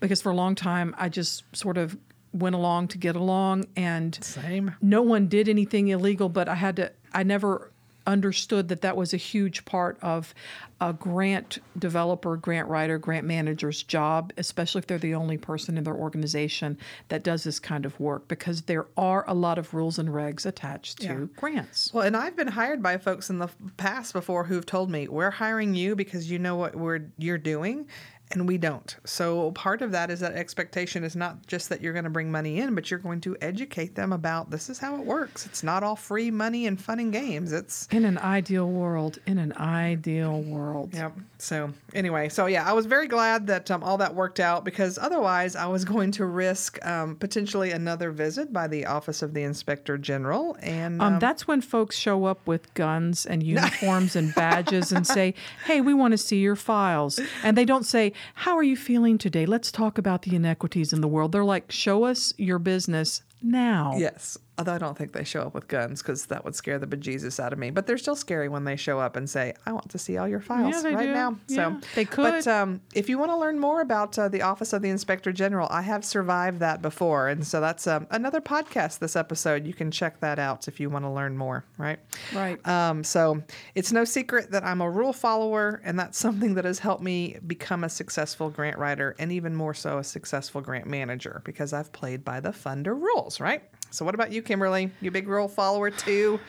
because 0.00 0.20
for 0.22 0.30
a 0.30 0.34
long 0.34 0.54
time 0.54 0.94
I 0.98 1.08
just 1.08 1.44
sort 1.56 1.76
of 1.78 1.96
went 2.32 2.54
along 2.54 2.88
to 2.88 2.98
get 2.98 3.16
along 3.16 3.64
and 3.76 4.18
Same. 4.22 4.74
no 4.82 5.02
one 5.02 5.28
did 5.28 5.48
anything 5.48 5.88
illegal, 5.88 6.28
but 6.28 6.48
I 6.48 6.54
had 6.56 6.76
to, 6.76 6.92
I 7.12 7.22
never 7.22 7.70
understood 8.06 8.68
that 8.68 8.80
that 8.80 8.96
was 8.96 9.12
a 9.12 9.18
huge 9.18 9.64
part 9.66 9.98
of 10.00 10.34
a 10.80 10.92
grant 10.94 11.58
developer, 11.78 12.36
grant 12.36 12.66
writer, 12.68 12.96
grant 12.98 13.26
manager's 13.26 13.82
job, 13.82 14.32
especially 14.38 14.78
if 14.78 14.86
they're 14.86 14.96
the 14.98 15.14
only 15.14 15.36
person 15.36 15.76
in 15.76 15.84
their 15.84 15.94
organization 15.94 16.78
that 17.08 17.22
does 17.22 17.44
this 17.44 17.58
kind 17.58 17.84
of 17.84 17.98
work, 18.00 18.26
because 18.28 18.62
there 18.62 18.86
are 18.96 19.24
a 19.28 19.34
lot 19.34 19.58
of 19.58 19.74
rules 19.74 19.98
and 19.98 20.08
regs 20.08 20.46
attached 20.46 20.98
to 21.00 21.06
Yeah. 21.06 21.26
grants. 21.36 21.92
Well, 21.92 22.04
and 22.06 22.16
I've 22.16 22.36
been 22.36 22.46
hired 22.48 22.82
by 22.82 22.96
folks 22.96 23.28
in 23.28 23.38
the 23.38 23.48
past 23.76 24.12
before 24.14 24.44
who've 24.44 24.64
told 24.66 24.90
me, 24.90 25.06
"We're 25.08 25.30
hiring 25.32 25.74
you 25.74 25.94
because 25.94 26.30
you 26.30 26.38
know 26.38 26.56
what 26.56 26.76
we're 26.76 27.00
you're 27.18 27.36
doing." 27.38 27.86
And 28.30 28.46
we 28.46 28.58
don't. 28.58 28.94
So 29.04 29.52
part 29.52 29.80
of 29.80 29.92
that 29.92 30.10
is 30.10 30.20
that 30.20 30.32
expectation 30.32 31.02
is 31.02 31.16
not 31.16 31.46
just 31.46 31.68
that 31.70 31.80
you're 31.80 31.92
going 31.94 32.04
to 32.04 32.10
bring 32.10 32.30
money 32.30 32.58
in, 32.58 32.74
but 32.74 32.90
you're 32.90 33.00
going 33.00 33.20
to 33.22 33.36
educate 33.40 33.94
them 33.94 34.12
about 34.12 34.50
this 34.50 34.68
is 34.68 34.78
how 34.78 34.96
it 34.96 35.04
works. 35.06 35.46
It's 35.46 35.62
not 35.62 35.82
all 35.82 35.96
free 35.96 36.30
money 36.30 36.66
and 36.66 36.80
fun 36.80 36.98
and 36.98 37.12
games. 37.12 37.52
It's 37.52 37.88
In 37.90 38.04
an 38.04 38.18
ideal 38.18 38.68
world, 38.68 39.18
in 39.26 39.38
an 39.38 39.52
ideal 39.54 40.42
world. 40.42 40.92
Yep. 40.92 41.12
So 41.38 41.72
anyway, 41.94 42.28
so 42.28 42.46
yeah, 42.46 42.68
I 42.68 42.72
was 42.72 42.86
very 42.86 43.06
glad 43.06 43.46
that 43.46 43.70
um, 43.70 43.82
all 43.82 43.96
that 43.98 44.14
worked 44.14 44.40
out 44.40 44.64
because 44.64 44.98
otherwise 44.98 45.56
I 45.56 45.66
was 45.66 45.84
going 45.94 46.10
to 46.12 46.26
risk 46.26 46.84
um, 46.84 47.16
potentially 47.16 47.70
another 47.70 48.10
visit 48.10 48.52
by 48.52 48.66
the 48.68 48.86
Office 48.86 49.22
of 49.22 49.32
the 49.34 49.42
Inspector 49.42 49.96
General, 49.98 50.56
and 50.60 51.00
Um, 51.00 51.14
um, 51.14 51.18
that's 51.18 51.46
when 51.48 51.60
folks 51.60 51.96
show 51.96 52.24
up 52.26 52.46
with 52.46 52.72
guns 52.74 53.24
and 53.24 53.42
uniforms 53.56 54.16
and 54.16 54.34
badges 54.34 54.92
and 54.92 55.06
say, 55.06 55.34
"Hey, 55.64 55.80
we 55.80 55.94
want 55.94 56.12
to 56.12 56.18
see 56.18 56.38
your 56.38 56.56
files." 56.56 57.20
And 57.42 57.56
they 57.56 57.64
don't 57.64 57.86
say, 57.86 58.12
How 58.34 58.56
are 58.56 58.62
you 58.62 58.76
feeling 58.76 59.18
today? 59.18 59.46
Let's 59.46 59.70
talk 59.70 59.98
about 59.98 60.22
the 60.22 60.36
inequities 60.36 60.92
in 60.92 61.00
the 61.00 61.08
world. 61.08 61.32
They're 61.32 61.44
like, 61.44 61.70
Show 61.70 62.04
us 62.04 62.32
your 62.36 62.58
business 62.58 63.22
now. 63.42 63.94
Yes. 63.96 64.38
Although 64.58 64.72
I 64.74 64.78
don't 64.78 64.98
think 64.98 65.12
they 65.12 65.22
show 65.22 65.42
up 65.42 65.54
with 65.54 65.68
guns 65.68 66.02
because 66.02 66.26
that 66.26 66.44
would 66.44 66.56
scare 66.56 66.80
the 66.80 66.86
bejesus 66.88 67.38
out 67.38 67.52
of 67.52 67.60
me. 67.60 67.70
But 67.70 67.86
they're 67.86 67.96
still 67.96 68.16
scary 68.16 68.48
when 68.48 68.64
they 68.64 68.74
show 68.74 68.98
up 68.98 69.14
and 69.14 69.30
say, 69.30 69.54
I 69.64 69.70
want 69.72 69.88
to 69.90 69.98
see 69.98 70.16
all 70.16 70.26
your 70.26 70.40
files 70.40 70.82
Yeah, 70.82 70.90
right 70.94 71.06
do. 71.06 71.12
now. 71.14 71.38
Yeah, 71.46 71.78
so 71.80 71.86
they 71.94 72.04
But 72.06 72.12
could. 72.42 72.48
um, 72.48 72.80
if 72.92 73.08
you 73.08 73.18
want 73.18 73.30
to 73.30 73.36
learn 73.36 73.60
more 73.60 73.80
about 73.82 74.18
uh, 74.18 74.28
the 74.28 74.42
Office 74.42 74.72
of 74.72 74.82
the 74.82 74.88
Inspector 74.88 75.30
General, 75.32 75.68
I 75.70 75.82
have 75.82 76.04
survived 76.04 76.58
that 76.58 76.82
before. 76.82 77.28
And 77.28 77.46
so 77.46 77.60
that's 77.60 77.86
um, 77.86 78.08
another 78.10 78.40
podcast 78.40 78.98
this 78.98 79.14
episode. 79.14 79.64
You 79.64 79.74
can 79.74 79.92
check 79.92 80.18
that 80.22 80.40
out 80.40 80.66
if 80.66 80.80
you 80.80 80.90
want 80.90 81.04
to 81.04 81.10
learn 81.10 81.38
more, 81.38 81.64
right? 81.76 82.00
Right. 82.34 82.66
Um, 82.66 83.04
so 83.04 83.40
it's 83.76 83.92
no 83.92 84.02
secret 84.04 84.50
that 84.50 84.64
I'm 84.64 84.80
a 84.80 84.90
rule 84.90 85.12
follower, 85.12 85.80
and 85.84 85.96
that's 85.96 86.18
something 86.28 86.54
that 86.54 86.64
has 86.64 86.80
helped 86.80 87.04
me 87.04 87.36
become 87.46 87.84
a 87.84 87.88
successful 87.88 88.50
grant 88.50 88.76
writer 88.78 89.14
and 89.20 89.30
even 89.30 89.54
more 89.54 89.72
so 89.74 89.98
a 89.98 90.04
successful 90.04 90.60
grant 90.60 90.88
manager 90.88 91.42
because 91.44 91.72
I've 91.72 91.92
played 91.92 92.24
by 92.24 92.40
the 92.40 92.50
funder 92.50 93.00
rules, 93.00 93.27
right? 93.40 93.62
So, 93.90 94.04
what 94.04 94.14
about 94.14 94.32
you, 94.32 94.42
Kimberly? 94.42 94.90
You 95.00 95.10
big 95.10 95.28
rule 95.28 95.48
follower 95.48 95.90
too 95.90 96.40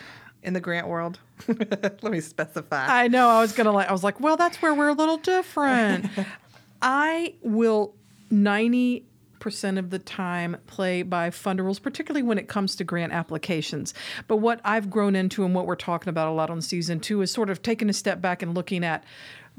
in 0.43 0.53
the 0.53 0.59
grant 0.59 0.87
world? 0.87 1.19
Let 1.47 2.03
me 2.03 2.21
specify. 2.21 2.85
I 2.87 3.07
know. 3.07 3.29
I 3.29 3.41
was 3.41 3.53
gonna 3.53 3.71
like. 3.71 3.87
I 3.87 3.91
was 3.91 4.03
like, 4.03 4.19
well, 4.19 4.37
that's 4.37 4.61
where 4.61 4.73
we're 4.73 4.89
a 4.89 4.93
little 4.93 5.17
different. 5.17 6.05
I 6.81 7.35
will 7.41 7.95
ninety 8.29 9.05
percent 9.39 9.77
of 9.77 9.89
the 9.89 9.99
time 9.99 10.57
play 10.67 11.01
by 11.01 11.29
funder 11.29 11.61
rules, 11.61 11.79
particularly 11.79 12.23
when 12.23 12.37
it 12.37 12.47
comes 12.47 12.75
to 12.75 12.83
grant 12.83 13.13
applications. 13.13 13.93
But 14.27 14.37
what 14.37 14.59
I've 14.63 14.89
grown 14.89 15.15
into 15.15 15.45
and 15.45 15.55
what 15.55 15.65
we're 15.65 15.75
talking 15.75 16.09
about 16.09 16.27
a 16.27 16.31
lot 16.31 16.49
on 16.49 16.61
season 16.61 16.99
two 16.99 17.21
is 17.21 17.31
sort 17.31 17.49
of 17.49 17.61
taking 17.61 17.89
a 17.89 17.93
step 17.93 18.21
back 18.21 18.41
and 18.41 18.53
looking 18.53 18.83
at 18.83 19.03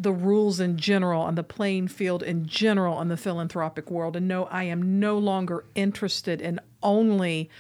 the 0.01 0.13
rules 0.13 0.61
in 0.61 0.79
general 0.79 1.27
and 1.27 1.37
the 1.37 1.43
playing 1.43 1.87
field 1.87 2.23
in 2.23 2.47
general 2.47 3.01
in 3.03 3.09
the 3.09 3.19
philanthropic 3.19 3.91
world. 3.91 4.17
And 4.17 4.27
no, 4.27 4.45
I 4.47 4.65
am 4.65 4.99
no 4.99 5.19
longer 5.19 5.65
interested 5.75 6.41
in 6.41 6.59
only 6.83 7.51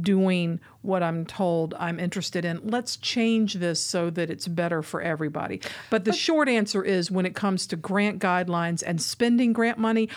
doing 0.00 0.60
what 0.80 1.02
I'm 1.02 1.26
told 1.26 1.74
I'm 1.74 2.00
interested 2.00 2.44
in. 2.44 2.60
Let's 2.64 2.96
change 2.96 3.54
this 3.54 3.80
so 3.80 4.08
that 4.10 4.30
it's 4.30 4.48
better 4.48 4.82
for 4.82 5.02
everybody. 5.02 5.60
But 5.90 6.04
the 6.04 6.12
short 6.12 6.48
answer 6.48 6.82
is 6.82 7.10
when 7.10 7.26
it 7.26 7.34
comes 7.34 7.66
to 7.68 7.76
grant 7.76 8.18
guidelines 8.18 8.82
and 8.84 9.00
spending 9.00 9.52
grant 9.52 9.78
money, 9.78 10.08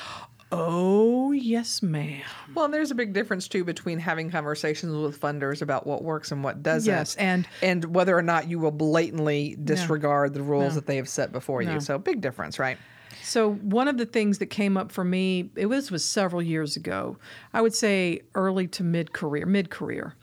oh, 0.51 1.31
yes, 1.31 1.81
ma'am. 1.81 2.21
well, 2.55 2.65
and 2.65 2.73
there's 2.73 2.91
a 2.91 2.95
big 2.95 3.13
difference 3.13 3.47
too 3.47 3.63
between 3.63 3.99
having 3.99 4.29
conversations 4.31 4.93
with 4.95 5.19
funders 5.19 5.61
about 5.61 5.85
what 5.85 6.03
works 6.03 6.31
and 6.31 6.43
what 6.43 6.63
doesn't. 6.63 6.91
Yes, 6.91 7.15
and- 7.15 7.47
and 7.61 7.83
whether 7.95 8.17
or 8.17 8.21
not 8.21 8.47
you 8.49 8.59
will 8.59 8.71
blatantly 8.71 9.57
disregard 9.63 10.33
the 10.33 10.41
rules 10.41 10.75
that 10.75 10.85
they 10.87 10.95
have 10.97 11.09
set 11.09 11.31
before 11.31 11.61
No. 11.63 11.73
you. 11.73 11.79
So, 11.79 11.97
big 11.97 12.21
difference, 12.21 12.59
right? 12.59 12.77
So 13.23 13.53
one 13.55 13.87
of 13.89 13.97
the 13.97 14.05
things 14.05 14.37
that 14.37 14.45
came 14.47 14.77
up 14.77 14.91
for 14.91 15.03
me, 15.03 15.49
it 15.55 15.65
was 15.65 15.91
was 15.91 16.05
several 16.05 16.41
years 16.41 16.77
ago. 16.77 17.17
I 17.53 17.61
would 17.61 17.73
say 17.75 18.21
early 18.35 18.67
to 18.67 18.83
mid 18.83 19.11
career, 19.11 19.45
mid 19.45 19.69
career. 19.69 20.13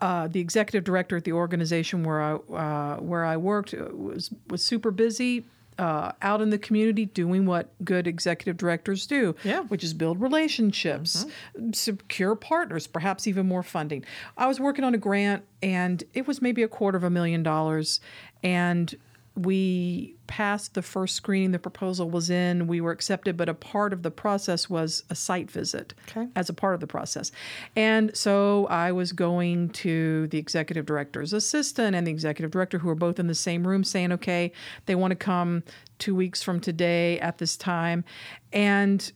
Uh, 0.00 0.28
the 0.28 0.40
executive 0.40 0.84
director 0.84 1.16
at 1.16 1.24
the 1.24 1.32
organization 1.32 2.02
where 2.04 2.20
I 2.20 2.32
uh, 2.34 2.96
where 3.00 3.24
I 3.24 3.36
worked 3.36 3.74
uh, 3.74 3.88
was 3.94 4.30
was 4.48 4.62
super 4.62 4.90
busy. 4.90 5.44
Uh, 5.76 6.12
out 6.22 6.40
in 6.40 6.50
the 6.50 6.58
community 6.58 7.04
doing 7.06 7.46
what 7.46 7.68
good 7.84 8.06
executive 8.06 8.56
directors 8.56 9.06
do, 9.06 9.34
Yeah. 9.42 9.62
which 9.64 9.82
is 9.82 9.92
build 9.92 10.20
relationships, 10.20 11.26
secure 11.72 12.36
partners, 12.36 12.86
perhaps 12.86 13.26
even 13.26 13.46
more 13.48 13.64
funding. 13.64 14.04
I 14.36 14.46
was 14.46 14.60
working 14.60 14.84
on 14.84 14.94
a 14.94 14.98
grant 14.98 15.42
and 15.62 16.04
it 16.14 16.28
was 16.28 16.40
maybe 16.40 16.62
a 16.62 16.68
quarter 16.68 16.96
of 16.96 17.02
a 17.02 17.10
million 17.10 17.42
dollars. 17.42 17.98
And 18.42 18.94
we 19.36 20.14
passed 20.28 20.74
the 20.74 20.82
first 20.82 21.16
screening, 21.16 21.50
the 21.50 21.58
proposal 21.58 22.08
was 22.08 22.30
in, 22.30 22.68
we 22.68 22.80
were 22.80 22.92
accepted, 22.92 23.36
but 23.36 23.48
a 23.48 23.54
part 23.54 23.92
of 23.92 24.02
the 24.04 24.10
process 24.10 24.70
was 24.70 25.02
a 25.10 25.14
site 25.16 25.50
visit 25.50 25.92
Okay. 26.08 26.28
as 26.36 26.48
a 26.48 26.52
part 26.52 26.74
of 26.74 26.80
the 26.80 26.86
process. 26.86 27.32
And 27.74 28.16
so 28.16 28.66
I 28.68 28.92
was 28.92 29.10
going 29.12 29.70
to 29.70 30.28
the 30.28 30.38
executive 30.38 30.86
director's 30.86 31.32
assistant 31.32 31.96
and 31.96 32.06
the 32.06 32.12
executive 32.12 32.52
director, 32.52 32.78
who 32.78 32.86
were 32.86 32.94
both 32.94 33.18
in 33.18 33.26
the 33.26 33.34
same 33.34 33.66
room, 33.66 33.82
saying, 33.82 34.12
okay, 34.12 34.52
they 34.86 34.94
want 34.94 35.10
to 35.10 35.16
come 35.16 35.64
two 35.98 36.14
weeks 36.14 36.40
from 36.42 36.60
today 36.60 37.18
at 37.18 37.38
this 37.38 37.56
time. 37.56 38.04
And 38.52 39.10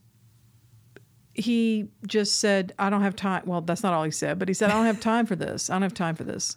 he 1.33 1.89
just 2.09 2.41
said, 2.41 2.75
I 2.81 2.91
don't 2.91 3.03
have 3.03 3.15
time. 3.15 3.45
Well, 3.47 3.61
that's 3.61 3.85
not 3.85 3.93
all 3.93 4.03
he 4.03 4.11
said, 4.11 4.41
but 4.41 4.49
he 4.49 4.55
said, 4.55 4.71
I 4.71 4.75
don't 4.75 4.87
have 4.87 4.99
time 5.01 5.27
for 5.27 5.37
this. 5.37 5.71
I 5.71 5.75
don't 5.75 5.83
have 5.83 5.95
time 5.95 6.17
for 6.17 6.25
this. 6.25 6.57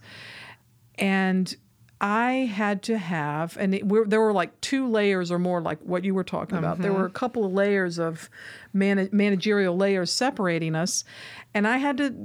And 0.95 1.55
I 2.01 2.49
had 2.51 2.81
to 2.83 2.97
have, 2.97 3.55
and 3.57 3.75
it, 3.75 3.87
we're, 3.87 4.05
there 4.05 4.19
were 4.19 4.33
like 4.33 4.59
two 4.59 4.89
layers 4.89 5.31
or 5.31 5.37
more, 5.37 5.61
like 5.61 5.79
what 5.81 6.03
you 6.03 6.15
were 6.15 6.23
talking 6.23 6.57
about. 6.57 6.79
There 6.81 6.91
were 6.91 7.05
a 7.05 7.09
mm-hmm. 7.09 7.13
couple 7.13 7.45
of 7.45 7.53
layers 7.53 7.99
of 7.99 8.27
man, 8.73 9.07
managerial 9.11 9.77
layers 9.77 10.11
separating 10.11 10.75
us. 10.75 11.03
And 11.53 11.67
I 11.67 11.77
had 11.77 11.97
to 11.97 12.15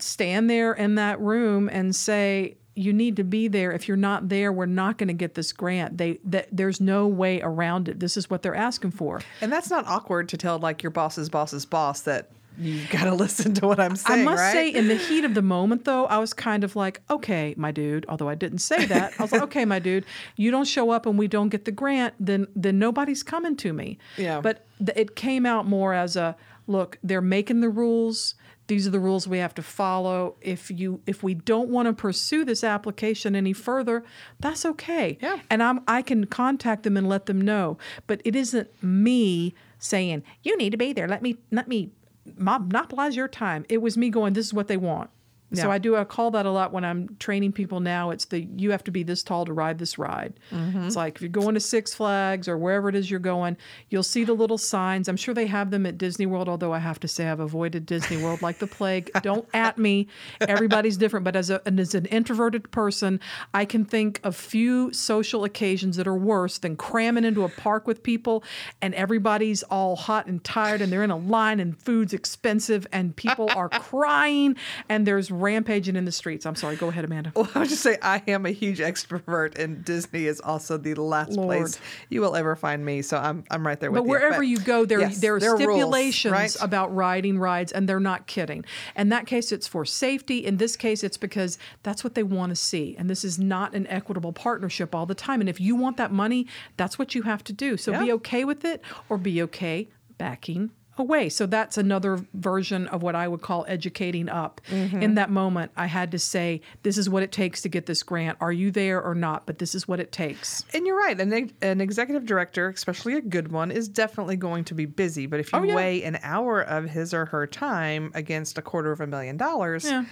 stand 0.00 0.48
there 0.48 0.72
in 0.72 0.94
that 0.94 1.20
room 1.20 1.68
and 1.68 1.94
say, 1.94 2.56
you 2.74 2.94
need 2.94 3.16
to 3.16 3.24
be 3.24 3.46
there. 3.46 3.72
If 3.72 3.88
you're 3.88 3.96
not 3.98 4.30
there, 4.30 4.52
we're 4.52 4.64
not 4.64 4.96
going 4.96 5.08
to 5.08 5.14
get 5.14 5.34
this 5.34 5.52
grant. 5.52 5.98
They 5.98 6.18
that 6.24 6.48
there's 6.50 6.80
no 6.80 7.06
way 7.06 7.42
around 7.42 7.88
it. 7.88 8.00
This 8.00 8.16
is 8.16 8.30
what 8.30 8.42
they're 8.42 8.54
asking 8.54 8.92
for. 8.92 9.20
And 9.42 9.52
that's 9.52 9.68
not 9.68 9.86
awkward 9.86 10.30
to 10.30 10.38
tell 10.38 10.58
like 10.58 10.82
your 10.82 10.90
boss's 10.90 11.28
boss's 11.28 11.66
boss 11.66 12.00
that 12.02 12.30
you 12.60 12.86
got 12.88 13.04
to 13.04 13.14
listen 13.14 13.54
to 13.54 13.66
what 13.66 13.80
I'm 13.80 13.96
saying. 13.96 14.20
I 14.20 14.24
must 14.24 14.40
right? 14.40 14.52
say, 14.52 14.68
in 14.68 14.88
the 14.88 14.96
heat 14.96 15.24
of 15.24 15.34
the 15.34 15.42
moment, 15.42 15.84
though, 15.84 16.06
I 16.06 16.18
was 16.18 16.32
kind 16.32 16.64
of 16.64 16.76
like, 16.76 17.00
okay, 17.10 17.54
my 17.56 17.70
dude. 17.70 18.06
Although 18.08 18.28
I 18.28 18.34
didn't 18.34 18.58
say 18.58 18.84
that, 18.86 19.14
I 19.18 19.22
was 19.22 19.32
like, 19.32 19.42
okay, 19.42 19.64
my 19.64 19.78
dude, 19.78 20.04
you 20.36 20.50
don't 20.50 20.66
show 20.66 20.90
up 20.90 21.06
and 21.06 21.18
we 21.18 21.28
don't 21.28 21.48
get 21.48 21.64
the 21.64 21.72
grant, 21.72 22.14
then 22.20 22.46
then 22.54 22.78
nobody's 22.78 23.22
coming 23.22 23.56
to 23.56 23.72
me. 23.72 23.98
Yeah. 24.16 24.40
But 24.40 24.66
th- 24.78 24.96
it 24.96 25.16
came 25.16 25.46
out 25.46 25.66
more 25.66 25.94
as 25.94 26.16
a 26.16 26.36
look. 26.66 26.98
They're 27.02 27.20
making 27.20 27.60
the 27.60 27.68
rules. 27.68 28.34
These 28.66 28.86
are 28.86 28.90
the 28.90 29.00
rules 29.00 29.26
we 29.26 29.38
have 29.38 29.54
to 29.54 29.62
follow. 29.62 30.36
If 30.40 30.70
you 30.70 31.00
if 31.06 31.22
we 31.22 31.34
don't 31.34 31.70
want 31.70 31.86
to 31.86 31.92
pursue 31.92 32.44
this 32.44 32.62
application 32.62 33.34
any 33.34 33.52
further, 33.52 34.04
that's 34.38 34.64
okay. 34.64 35.18
Yeah. 35.20 35.40
And 35.50 35.62
I'm 35.62 35.80
I 35.88 36.02
can 36.02 36.26
contact 36.26 36.84
them 36.84 36.96
and 36.96 37.08
let 37.08 37.26
them 37.26 37.40
know. 37.40 37.78
But 38.06 38.20
it 38.24 38.36
isn't 38.36 38.70
me 38.82 39.54
saying 39.78 40.22
you 40.42 40.56
need 40.56 40.70
to 40.70 40.76
be 40.76 40.92
there. 40.92 41.08
Let 41.08 41.22
me 41.22 41.38
let 41.50 41.66
me 41.66 41.90
monopolize 42.36 43.16
your 43.16 43.28
time. 43.28 43.64
It 43.68 43.78
was 43.78 43.96
me 43.96 44.10
going, 44.10 44.32
this 44.32 44.46
is 44.46 44.54
what 44.54 44.68
they 44.68 44.76
want. 44.76 45.10
So 45.52 45.70
I 45.70 45.78
do 45.78 45.96
I 45.96 46.04
call 46.04 46.30
that 46.32 46.46
a 46.46 46.50
lot 46.50 46.72
when 46.72 46.84
I'm 46.84 47.16
training 47.18 47.52
people 47.52 47.80
now. 47.80 48.10
It's 48.10 48.26
the 48.26 48.46
you 48.56 48.70
have 48.70 48.84
to 48.84 48.90
be 48.90 49.02
this 49.02 49.22
tall 49.22 49.44
to 49.44 49.52
ride 49.52 49.78
this 49.78 49.98
ride. 49.98 50.38
Mm-hmm. 50.52 50.84
It's 50.84 50.96
like 50.96 51.16
if 51.16 51.22
you're 51.22 51.28
going 51.28 51.54
to 51.54 51.60
Six 51.60 51.94
Flags 51.94 52.48
or 52.48 52.56
wherever 52.56 52.88
it 52.88 52.94
is 52.94 53.10
you're 53.10 53.20
going, 53.20 53.56
you'll 53.88 54.02
see 54.02 54.24
the 54.24 54.32
little 54.32 54.58
signs. 54.58 55.08
I'm 55.08 55.16
sure 55.16 55.34
they 55.34 55.46
have 55.46 55.70
them 55.70 55.86
at 55.86 55.98
Disney 55.98 56.26
World, 56.26 56.48
although 56.48 56.72
I 56.72 56.78
have 56.78 57.00
to 57.00 57.08
say 57.08 57.28
I've 57.28 57.40
avoided 57.40 57.86
Disney 57.86 58.22
World 58.22 58.42
like 58.42 58.58
the 58.58 58.66
plague. 58.66 59.10
Don't 59.22 59.48
at 59.52 59.78
me. 59.78 60.08
Everybody's 60.40 60.96
different, 60.96 61.24
but 61.24 61.36
as 61.36 61.50
a 61.50 61.60
and 61.66 61.80
as 61.80 61.94
an 61.94 62.06
introverted 62.06 62.70
person, 62.70 63.20
I 63.52 63.64
can 63.64 63.84
think 63.84 64.20
of 64.22 64.36
few 64.36 64.92
social 64.92 65.44
occasions 65.44 65.96
that 65.96 66.06
are 66.06 66.16
worse 66.16 66.58
than 66.58 66.76
cramming 66.76 67.24
into 67.24 67.44
a 67.44 67.48
park 67.48 67.86
with 67.86 68.02
people 68.02 68.42
and 68.80 68.94
everybody's 68.94 69.62
all 69.64 69.96
hot 69.96 70.26
and 70.26 70.42
tired 70.44 70.80
and 70.80 70.92
they're 70.92 71.02
in 71.02 71.10
a 71.10 71.16
line 71.16 71.60
and 71.60 71.80
food's 71.80 72.12
expensive 72.12 72.86
and 72.92 73.16
people 73.16 73.48
are 73.54 73.68
crying 73.68 74.56
and 74.88 75.06
there's 75.06 75.30
rampaging 75.40 75.96
in 75.96 76.04
the 76.04 76.12
streets. 76.12 76.46
I'm 76.46 76.54
sorry, 76.54 76.76
go 76.76 76.88
ahead, 76.88 77.04
Amanda. 77.04 77.32
Well, 77.34 77.48
I 77.54 77.60
would 77.60 77.68
just 77.68 77.82
say 77.82 77.98
I 78.02 78.22
am 78.28 78.46
a 78.46 78.50
huge 78.50 78.78
extrovert, 78.78 79.58
and 79.58 79.84
Disney 79.84 80.26
is 80.26 80.40
also 80.40 80.76
the 80.76 80.94
last 80.94 81.32
Lord. 81.32 81.58
place 81.58 81.80
you 82.08 82.20
will 82.20 82.36
ever 82.36 82.56
find 82.56 82.84
me. 82.84 83.02
So 83.02 83.16
I'm 83.18 83.44
I'm 83.50 83.66
right 83.66 83.78
there 83.78 83.90
with 83.90 83.98
you. 83.98 84.02
But 84.02 84.06
you. 84.06 84.10
wherever 84.10 84.42
you 84.42 84.58
go, 84.58 84.84
there 84.84 85.00
yes, 85.00 85.20
there 85.20 85.36
are 85.36 85.40
there 85.40 85.56
rules, 85.56 85.62
stipulations 85.62 86.32
right? 86.32 86.56
about 86.60 86.94
riding 86.94 87.38
rides, 87.38 87.72
and 87.72 87.88
they're 87.88 88.00
not 88.00 88.26
kidding. 88.26 88.64
In 88.96 89.08
that 89.10 89.26
case, 89.26 89.52
it's 89.52 89.66
for 89.66 89.84
safety. 89.84 90.44
In 90.44 90.58
this 90.58 90.76
case, 90.76 91.02
it's 91.02 91.16
because 91.16 91.58
that's 91.82 92.04
what 92.04 92.14
they 92.14 92.22
want 92.22 92.50
to 92.50 92.56
see, 92.56 92.96
and 92.98 93.08
this 93.08 93.24
is 93.24 93.38
not 93.38 93.74
an 93.74 93.86
equitable 93.86 94.32
partnership 94.32 94.94
all 94.94 95.06
the 95.06 95.14
time. 95.14 95.40
And 95.40 95.48
if 95.48 95.60
you 95.60 95.76
want 95.76 95.96
that 95.96 96.12
money, 96.12 96.46
that's 96.76 96.98
what 96.98 97.14
you 97.14 97.22
have 97.22 97.44
to 97.44 97.52
do. 97.52 97.76
So 97.76 97.98
be 97.98 98.12
okay 98.12 98.44
with 98.44 98.64
it, 98.64 98.82
or 99.08 99.18
be 99.18 99.42
okay 99.42 99.88
backing 100.18 100.70
away. 101.00 101.28
So 101.28 101.46
that's 101.46 101.76
another 101.76 102.24
version 102.34 102.86
of 102.88 103.02
what 103.02 103.16
I 103.16 103.26
would 103.26 103.42
call 103.42 103.64
educating 103.66 104.28
up. 104.28 104.60
Mm-hmm. 104.70 105.02
In 105.02 105.14
that 105.16 105.30
moment, 105.30 105.72
I 105.76 105.86
had 105.86 106.12
to 106.12 106.18
say, 106.18 106.60
"This 106.84 106.96
is 106.96 107.10
what 107.10 107.22
it 107.24 107.32
takes 107.32 107.60
to 107.62 107.68
get 107.68 107.86
this 107.86 108.02
grant. 108.04 108.38
Are 108.40 108.52
you 108.52 108.70
there 108.70 109.02
or 109.02 109.14
not? 109.14 109.46
But 109.46 109.58
this 109.58 109.74
is 109.74 109.88
what 109.88 109.98
it 109.98 110.12
takes." 110.12 110.64
And 110.72 110.86
you're 110.86 110.98
right. 110.98 111.18
An, 111.20 111.50
an 111.62 111.80
executive 111.80 112.24
director, 112.26 112.68
especially 112.68 113.14
a 113.14 113.20
good 113.20 113.50
one, 113.50 113.70
is 113.72 113.88
definitely 113.88 114.36
going 114.36 114.64
to 114.64 114.74
be 114.74 114.86
busy. 114.86 115.26
But 115.26 115.40
if 115.40 115.52
you 115.52 115.58
Oh, 115.58 115.62
yeah. 115.64 115.74
weigh 115.74 116.02
an 116.04 116.18
hour 116.22 116.60
of 116.60 116.84
his 116.84 117.12
or 117.12 117.24
her 117.26 117.46
time 117.46 118.12
against 118.14 118.56
a 118.58 118.62
quarter 118.62 118.92
of 118.92 119.00
a 119.00 119.06
million 119.06 119.36
dollars, 119.36 119.84
Yeah. 119.84 120.04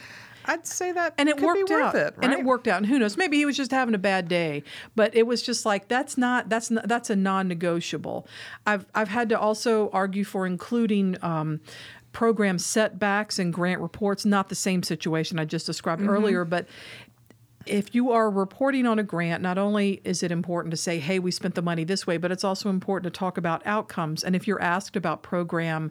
I'd 0.49 0.67
say 0.67 0.91
that 0.93 1.15
and 1.19 1.29
it 1.29 1.41
worked 1.41 1.69
be 1.69 1.73
worth 1.75 1.95
out 1.95 1.95
it. 1.95 2.15
and 2.23 2.33
it 2.33 2.43
worked 2.45 2.67
out 2.67 2.79
and 2.79 2.87
who 2.87 2.99
knows 2.99 3.17
maybe 3.17 3.37
he 3.37 3.45
was 3.45 3.57
just 3.57 3.71
having 3.71 3.95
a 3.95 3.99
bad 3.99 4.27
day 4.29 4.63
but 4.97 5.15
it 5.15 5.27
was 5.27 5.43
just 5.43 5.67
like 5.67 5.89
that's 5.89 6.17
not 6.17 6.49
that's 6.49 6.71
not, 6.71 6.89
that's 6.89 7.11
a 7.11 7.17
non-negotiable 7.17 8.27
i've 8.67 8.87
i've 8.95 9.09
had 9.09 9.29
to 9.29 9.39
also 9.39 9.91
argue 9.91 10.25
for 10.25 10.47
including 10.47 11.17
um, 11.23 11.61
program 12.13 12.59
setbacks 12.59 13.39
and 13.39 13.53
grant 13.53 13.81
reports 13.81 14.25
not 14.25 14.49
the 14.49 14.55
same 14.55 14.83
situation 14.83 15.39
i 15.39 15.45
just 15.45 15.67
described 15.67 16.01
Mm-hmm. 16.01 16.11
earlier 16.11 16.45
but 16.45 16.67
if 17.67 17.95
you 17.95 18.11
are 18.13 18.31
reporting 18.31 18.87
on 18.87 18.99
a 18.99 19.03
grant, 19.03 19.43
not 19.43 19.59
only 19.59 20.01
is 20.03 20.23
it 20.23 20.33
important 20.33 20.71
to 20.71 20.77
say, 20.77 20.99
hey, 20.99 21.19
we 21.19 21.31
spent 21.31 21.55
the 21.55 21.61
money 21.61 21.85
this 21.85 22.07
way, 22.07 22.17
but 22.17 22.33
it's 22.33 22.45
also 22.45 22.71
important 22.71 23.13
to 23.13 23.19
talk 23.19 23.37
about 23.37 23.61
outcomes. 23.67 24.25
And 24.25 24.35
if 24.35 24.47
you're 24.49 24.63
asked 24.63 24.97
about 24.97 25.23
program 25.23 25.91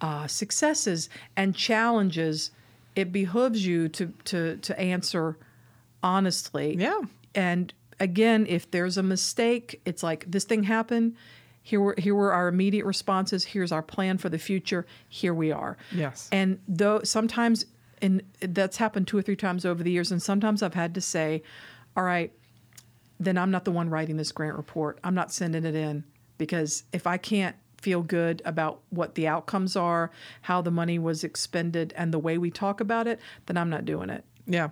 uh, 0.00 0.26
successes 0.26 1.08
and 1.36 1.54
challenges, 1.54 2.50
it 2.94 3.12
behooves 3.12 3.66
you 3.66 3.88
to, 3.88 4.12
to, 4.24 4.56
to 4.58 4.78
answer 4.78 5.38
honestly. 6.02 6.76
Yeah. 6.78 7.00
And 7.34 7.72
again, 8.00 8.46
if 8.48 8.70
there's 8.70 8.98
a 8.98 9.02
mistake, 9.02 9.80
it's 9.84 10.02
like 10.02 10.30
this 10.30 10.44
thing 10.44 10.64
happened. 10.64 11.16
Here 11.62 11.80
were 11.80 11.94
here 11.96 12.14
were 12.14 12.32
our 12.32 12.48
immediate 12.48 12.84
responses. 12.84 13.44
Here's 13.44 13.70
our 13.70 13.82
plan 13.82 14.18
for 14.18 14.28
the 14.28 14.38
future. 14.38 14.84
Here 15.08 15.32
we 15.32 15.52
are. 15.52 15.76
Yes. 15.92 16.28
And 16.32 16.58
though 16.66 17.02
sometimes, 17.04 17.66
and 18.00 18.22
that's 18.40 18.78
happened 18.78 19.06
two 19.06 19.16
or 19.16 19.22
three 19.22 19.36
times 19.36 19.64
over 19.64 19.84
the 19.84 19.92
years, 19.92 20.10
and 20.10 20.20
sometimes 20.20 20.62
I've 20.62 20.74
had 20.74 20.92
to 20.94 21.00
say, 21.00 21.44
"All 21.96 22.02
right, 22.02 22.32
then 23.20 23.38
I'm 23.38 23.52
not 23.52 23.64
the 23.64 23.70
one 23.70 23.90
writing 23.90 24.16
this 24.16 24.32
grant 24.32 24.56
report. 24.56 24.98
I'm 25.04 25.14
not 25.14 25.32
sending 25.32 25.64
it 25.64 25.76
in 25.76 26.02
because 26.36 26.82
if 26.92 27.06
I 27.06 27.16
can't 27.16 27.54
feel 27.82 28.02
good 28.02 28.40
about 28.44 28.80
what 28.90 29.14
the 29.14 29.28
outcomes 29.28 29.76
are, 29.76 30.10
how 30.42 30.62
the 30.62 30.70
money 30.70 30.98
was 30.98 31.22
expended, 31.22 31.92
and 31.96 32.12
the 32.12 32.18
way 32.18 32.38
we 32.38 32.50
talk 32.50 32.80
about 32.80 33.06
it, 33.06 33.20
then 33.46 33.56
I'm 33.56 33.68
not 33.68 33.84
doing 33.84 34.08
it." 34.08 34.24
Yeah. 34.46 34.70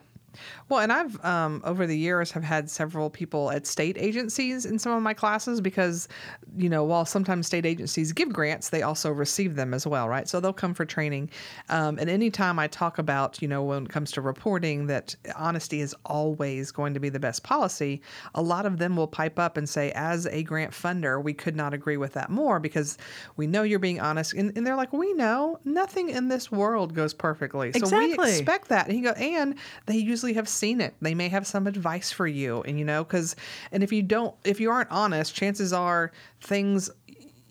Well, 0.68 0.80
and 0.80 0.92
I've 0.92 1.24
um, 1.24 1.60
over 1.64 1.86
the 1.86 1.96
years 1.96 2.30
have 2.32 2.44
had 2.44 2.70
several 2.70 3.10
people 3.10 3.50
at 3.50 3.66
state 3.66 3.96
agencies 3.98 4.66
in 4.66 4.78
some 4.78 4.92
of 4.92 5.02
my 5.02 5.14
classes 5.14 5.60
because, 5.60 6.08
you 6.56 6.68
know, 6.68 6.84
while 6.84 7.04
sometimes 7.04 7.46
state 7.46 7.66
agencies 7.66 8.12
give 8.12 8.32
grants, 8.32 8.70
they 8.70 8.82
also 8.82 9.10
receive 9.10 9.56
them 9.56 9.74
as 9.74 9.86
well, 9.86 10.08
right? 10.08 10.28
So 10.28 10.40
they'll 10.40 10.52
come 10.52 10.74
for 10.74 10.84
training. 10.84 11.30
Um, 11.68 11.98
and 11.98 12.08
anytime 12.08 12.58
I 12.58 12.66
talk 12.68 12.98
about, 12.98 13.40
you 13.42 13.48
know, 13.48 13.62
when 13.62 13.84
it 13.84 13.88
comes 13.88 14.12
to 14.12 14.20
reporting 14.20 14.86
that 14.86 15.14
honesty 15.36 15.80
is 15.80 15.94
always 16.04 16.70
going 16.70 16.94
to 16.94 17.00
be 17.00 17.08
the 17.08 17.20
best 17.20 17.42
policy, 17.42 18.02
a 18.34 18.42
lot 18.42 18.66
of 18.66 18.78
them 18.78 18.96
will 18.96 19.08
pipe 19.08 19.38
up 19.38 19.56
and 19.56 19.68
say, 19.68 19.92
as 19.92 20.26
a 20.26 20.42
grant 20.42 20.72
funder, 20.72 21.22
we 21.22 21.34
could 21.34 21.56
not 21.56 21.74
agree 21.74 21.96
with 21.96 22.12
that 22.14 22.30
more 22.30 22.60
because 22.60 22.98
we 23.36 23.46
know 23.46 23.62
you're 23.62 23.78
being 23.78 24.00
honest. 24.00 24.34
And, 24.34 24.56
and 24.56 24.66
they're 24.66 24.76
like, 24.76 24.92
we 24.92 25.12
know 25.14 25.58
nothing 25.64 26.10
in 26.10 26.28
this 26.28 26.50
world 26.50 26.94
goes 26.94 27.14
perfectly. 27.14 27.72
So 27.72 27.96
we 27.96 28.14
expect 28.14 28.68
that. 28.68 28.86
And 28.86 28.94
he 28.94 29.02
go, 29.02 29.10
and 29.10 29.54
they 29.86 29.96
usually 30.20 30.34
have 30.34 30.48
seen 30.48 30.80
it. 30.80 30.94
They 31.00 31.14
may 31.14 31.28
have 31.28 31.46
some 31.46 31.66
advice 31.66 32.12
for 32.12 32.26
you, 32.26 32.62
and 32.62 32.78
you 32.78 32.84
know, 32.84 33.04
because 33.04 33.34
and 33.72 33.82
if 33.82 33.90
you 33.92 34.02
don't, 34.02 34.34
if 34.44 34.60
you 34.60 34.70
aren't 34.70 34.90
honest, 34.90 35.34
chances 35.34 35.72
are 35.72 36.12
things. 36.40 36.90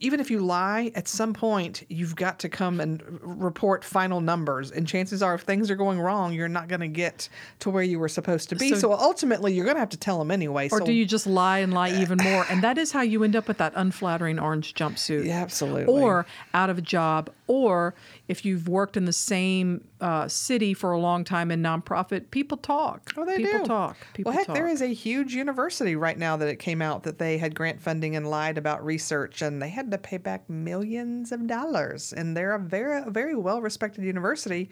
Even 0.01 0.21
if 0.21 0.31
you 0.31 0.39
lie, 0.39 0.93
at 0.95 1.09
some 1.09 1.33
point 1.33 1.83
you've 1.89 2.15
got 2.15 2.39
to 2.39 2.47
come 2.47 2.79
and 2.79 3.03
report 3.21 3.83
final 3.83 4.21
numbers, 4.21 4.71
and 4.71 4.88
chances 4.88 5.21
are, 5.21 5.35
if 5.35 5.41
things 5.41 5.69
are 5.69 5.75
going 5.75 5.99
wrong, 5.99 6.31
you're 6.31 6.47
not 6.47 6.69
going 6.69 6.79
to 6.79 6.88
get 6.88 7.27
to 7.59 7.69
where 7.69 7.83
you 7.83 7.99
were 7.99 8.07
supposed 8.07 8.47
to 8.47 8.55
be. 8.55 8.69
So, 8.69 8.75
So- 8.75 8.93
ultimately, 8.93 9.53
you're 9.53 9.65
going 9.65 9.75
to 9.75 9.81
have 9.81 9.89
to 9.89 9.97
tell 9.97 10.17
them 10.17 10.31
anyway. 10.31 10.69
Or 10.71 10.79
so, 10.79 10.85
do 10.85 10.93
you 10.93 11.05
just 11.05 11.27
lie 11.27 11.59
and 11.59 11.73
lie 11.73 11.89
even 11.99 12.17
more? 12.23 12.45
And 12.49 12.61
that 12.63 12.77
is 12.77 12.93
how 12.93 13.01
you 13.01 13.25
end 13.25 13.35
up 13.35 13.49
with 13.49 13.57
that 13.57 13.73
unflattering 13.75 14.39
orange 14.39 14.73
jumpsuit. 14.73 15.25
Yeah, 15.25 15.41
absolutely. 15.41 15.93
Or 16.01 16.25
out 16.53 16.69
of 16.69 16.77
a 16.77 16.81
job. 16.81 17.29
Or 17.50 17.96
if 18.27 18.46
you've 18.46 18.68
worked 18.70 18.96
in 18.96 19.06
the 19.06 19.12
same 19.13 19.84
uh, 20.00 20.27
city 20.27 20.75
for 20.75 20.91
a 20.91 21.00
long 21.00 21.24
time 21.24 21.50
in 21.50 21.63
nonprofit, 21.63 22.29
people 22.29 22.58
talk. 22.58 23.12
Oh, 23.18 23.25
they 23.25 23.38
people 23.38 23.62
do. 23.62 23.65
talk. 23.65 23.98
People 24.13 24.32
talk. 24.32 24.38
well, 24.38 24.38
heck, 24.38 24.46
talk. 24.46 24.56
there 24.56 24.68
is 24.68 24.84
a 24.84 24.94
huge 24.94 25.34
university 25.34 25.96
right 25.96 26.18
now 26.18 26.38
that 26.38 26.48
it 26.48 26.58
came 26.60 26.79
out 26.79 27.01
that 27.03 27.18
they 27.18 27.39
had 27.39 27.56
grant 27.56 27.82
funding 27.82 28.15
and 28.15 28.29
lied 28.29 28.60
about 28.60 28.86
research, 28.86 29.41
and 29.41 29.60
they 29.60 29.70
had 29.70 29.89
to 29.89 29.98
pay 29.98 30.18
back 30.18 30.48
millions 30.48 31.32
of 31.32 31.48
dollars. 31.48 32.13
And 32.13 32.38
they're 32.38 32.53
a 32.53 32.60
very, 32.60 33.01
very 33.10 33.34
well 33.36 33.62
respected 33.62 34.03
university, 34.03 34.70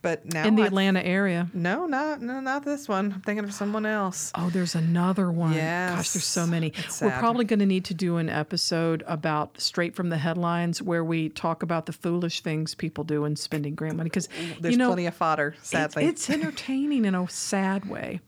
but 0.00 0.24
now 0.32 0.46
in 0.46 0.54
the 0.54 0.62
I- 0.62 0.66
Atlanta 0.66 1.02
area. 1.04 1.50
no, 1.52 1.86
not 1.86 2.22
no, 2.22 2.38
not 2.38 2.64
this 2.64 2.88
one. 2.88 3.12
I'm 3.12 3.20
thinking 3.22 3.44
of 3.44 3.52
someone 3.52 3.86
else. 3.86 4.30
Oh, 4.36 4.50
there's 4.50 4.76
another 4.76 5.32
one. 5.32 5.54
Yes. 5.54 5.96
Gosh, 5.96 6.10
there's 6.12 6.24
so 6.24 6.46
many. 6.46 6.72
We're 7.02 7.10
probably 7.18 7.44
going 7.44 7.58
to 7.58 7.66
need 7.66 7.86
to 7.86 7.94
do 7.94 8.18
an 8.18 8.28
episode 8.28 9.02
about 9.08 9.60
straight 9.60 9.96
from 9.96 10.10
the 10.10 10.18
headlines 10.18 10.80
where 10.80 11.02
we 11.02 11.28
talk 11.28 11.64
about 11.64 11.86
the 11.86 11.92
foolish 12.20 12.42
things 12.42 12.74
people 12.74 13.02
do 13.04 13.24
in 13.24 13.34
spending 13.34 13.74
grant 13.74 13.96
money 13.96 14.10
because 14.10 14.28
There's 14.60 14.72
you 14.72 14.78
know 14.78 14.88
plenty 14.88 15.06
of 15.06 15.14
fodder. 15.14 15.48
it's- 15.48 15.68
Sadly, 15.68 16.04
it's, 16.04 16.28
entertaining 16.28 17.04
in 17.06 17.14
a 17.14 17.28
sad 17.28 17.88
way. 17.88 18.20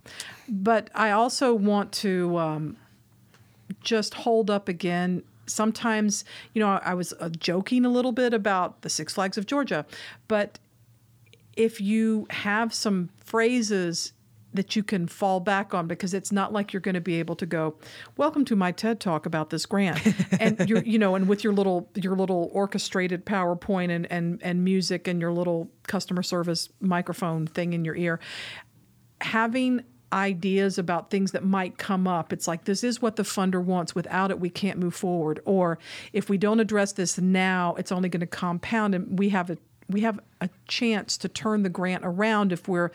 But 0.48 0.88
I 0.94 1.10
also 1.10 1.52
want 1.54 1.92
to 1.92 2.36
um, 2.38 2.76
just 3.82 4.14
hold 4.14 4.50
up 4.50 4.68
again. 4.68 5.22
Sometimes, 5.46 6.24
you 6.54 6.60
know, 6.60 6.80
I 6.82 6.94
was 6.94 7.12
uh, 7.20 7.28
joking 7.38 7.84
a 7.84 7.90
little 7.90 8.12
bit 8.12 8.32
about 8.32 8.80
the 8.82 8.88
Six 8.88 9.12
Flags 9.14 9.36
of 9.36 9.44
Georgia, 9.46 9.84
but 10.26 10.58
if 11.54 11.80
you 11.80 12.26
have 12.30 12.72
some 12.72 13.10
phrases 13.22 14.12
that 14.54 14.76
you 14.76 14.82
can 14.82 15.06
fall 15.06 15.40
back 15.40 15.74
on 15.74 15.86
because 15.86 16.14
it's 16.14 16.32
not 16.32 16.52
like 16.52 16.72
you're 16.72 16.80
going 16.80 16.94
to 16.94 17.00
be 17.00 17.18
able 17.18 17.36
to 17.36 17.46
go 17.46 17.74
welcome 18.16 18.44
to 18.44 18.56
my 18.56 18.72
ted 18.72 19.00
talk 19.00 19.26
about 19.26 19.50
this 19.50 19.66
grant 19.66 20.00
and 20.40 20.68
you're 20.68 20.82
you 20.82 20.98
know 20.98 21.14
and 21.14 21.28
with 21.28 21.42
your 21.42 21.52
little 21.52 21.88
your 21.94 22.16
little 22.16 22.50
orchestrated 22.52 23.24
powerpoint 23.24 23.90
and 23.90 24.10
and 24.10 24.42
and 24.42 24.64
music 24.64 25.08
and 25.08 25.20
your 25.20 25.32
little 25.32 25.70
customer 25.84 26.22
service 26.22 26.68
microphone 26.80 27.46
thing 27.46 27.72
in 27.72 27.84
your 27.84 27.96
ear 27.96 28.20
having 29.20 29.82
ideas 30.12 30.78
about 30.78 31.10
things 31.10 31.32
that 31.32 31.44
might 31.44 31.78
come 31.78 32.06
up. 32.06 32.32
It's 32.32 32.46
like 32.46 32.64
this 32.64 32.84
is 32.84 33.00
what 33.00 33.16
the 33.16 33.22
funder 33.22 33.62
wants. 33.62 33.94
Without 33.94 34.30
it, 34.30 34.38
we 34.38 34.50
can't 34.50 34.78
move 34.78 34.94
forward. 34.94 35.40
Or 35.44 35.78
if 36.12 36.28
we 36.28 36.36
don't 36.36 36.60
address 36.60 36.92
this 36.92 37.18
now, 37.18 37.74
it's 37.76 37.90
only 37.90 38.08
going 38.08 38.20
to 38.20 38.26
compound, 38.26 38.94
and 38.94 39.18
we 39.18 39.30
have 39.30 39.50
a 39.50 39.56
we 39.88 40.02
have 40.02 40.20
a 40.40 40.48
chance 40.68 41.16
to 41.18 41.28
turn 41.28 41.62
the 41.62 41.68
grant 41.68 42.02
around 42.04 42.52
if 42.52 42.68
we're 42.68 42.90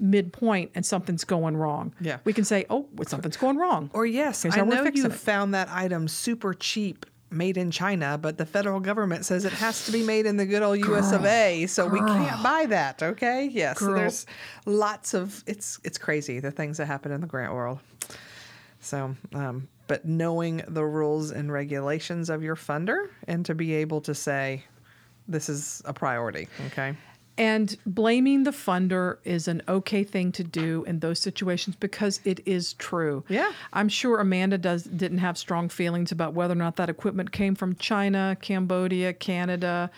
midpoint 0.00 0.70
and 0.74 0.84
something's 0.84 1.24
going 1.24 1.56
wrong. 1.56 1.94
Yeah. 2.00 2.18
we 2.24 2.32
can 2.32 2.44
say, 2.44 2.64
"Oh, 2.70 2.86
something's 3.06 3.36
going 3.36 3.56
wrong." 3.56 3.90
Or 3.92 4.06
yes, 4.06 4.42
Here's 4.42 4.56
I 4.56 4.62
know 4.62 4.84
you 4.92 5.06
it. 5.06 5.12
found 5.12 5.54
that 5.54 5.68
item 5.70 6.08
super 6.08 6.54
cheap 6.54 7.06
made 7.30 7.56
in 7.56 7.70
China, 7.70 8.18
but 8.18 8.38
the 8.38 8.46
federal 8.46 8.80
government 8.80 9.24
says 9.24 9.44
it 9.44 9.52
has 9.52 9.86
to 9.86 9.92
be 9.92 10.02
made 10.02 10.26
in 10.26 10.36
the 10.36 10.46
good 10.46 10.62
old 10.62 10.78
US 10.78 11.12
of 11.12 11.24
A, 11.24 11.66
so 11.66 11.86
we 11.86 12.00
can't 12.00 12.42
buy 12.42 12.66
that, 12.66 13.02
okay? 13.02 13.48
Yes. 13.50 13.78
So 13.78 13.92
there's 13.92 14.26
lots 14.66 15.14
of 15.14 15.44
it's 15.46 15.78
it's 15.84 15.98
crazy 15.98 16.40
the 16.40 16.50
things 16.50 16.78
that 16.78 16.86
happen 16.86 17.12
in 17.12 17.20
the 17.20 17.26
grant 17.28 17.52
world. 17.54 17.78
So, 18.80 19.14
um, 19.34 19.68
but 19.86 20.04
knowing 20.04 20.62
the 20.66 20.84
rules 20.84 21.30
and 21.30 21.52
regulations 21.52 22.30
of 22.30 22.42
your 22.42 22.56
funder 22.56 23.08
and 23.28 23.44
to 23.46 23.54
be 23.54 23.74
able 23.74 24.00
to 24.02 24.14
say 24.14 24.64
this 25.28 25.48
is 25.48 25.82
a 25.84 25.92
priority, 25.92 26.48
okay? 26.68 26.96
And 27.40 27.74
blaming 27.86 28.42
the 28.42 28.50
funder 28.50 29.16
is 29.24 29.48
an 29.48 29.62
okay 29.66 30.04
thing 30.04 30.30
to 30.32 30.44
do 30.44 30.84
in 30.86 30.98
those 30.98 31.18
situations 31.18 31.74
because 31.74 32.20
it 32.22 32.40
is 32.44 32.74
true. 32.74 33.24
Yeah. 33.28 33.50
I'm 33.72 33.88
sure 33.88 34.20
Amanda 34.20 34.58
does 34.58 34.84
didn't 34.84 35.18
have 35.18 35.38
strong 35.38 35.70
feelings 35.70 36.12
about 36.12 36.34
whether 36.34 36.52
or 36.52 36.56
not 36.56 36.76
that 36.76 36.90
equipment 36.90 37.32
came 37.32 37.54
from 37.54 37.76
China, 37.76 38.36
Cambodia, 38.42 39.14
Canada, 39.14 39.90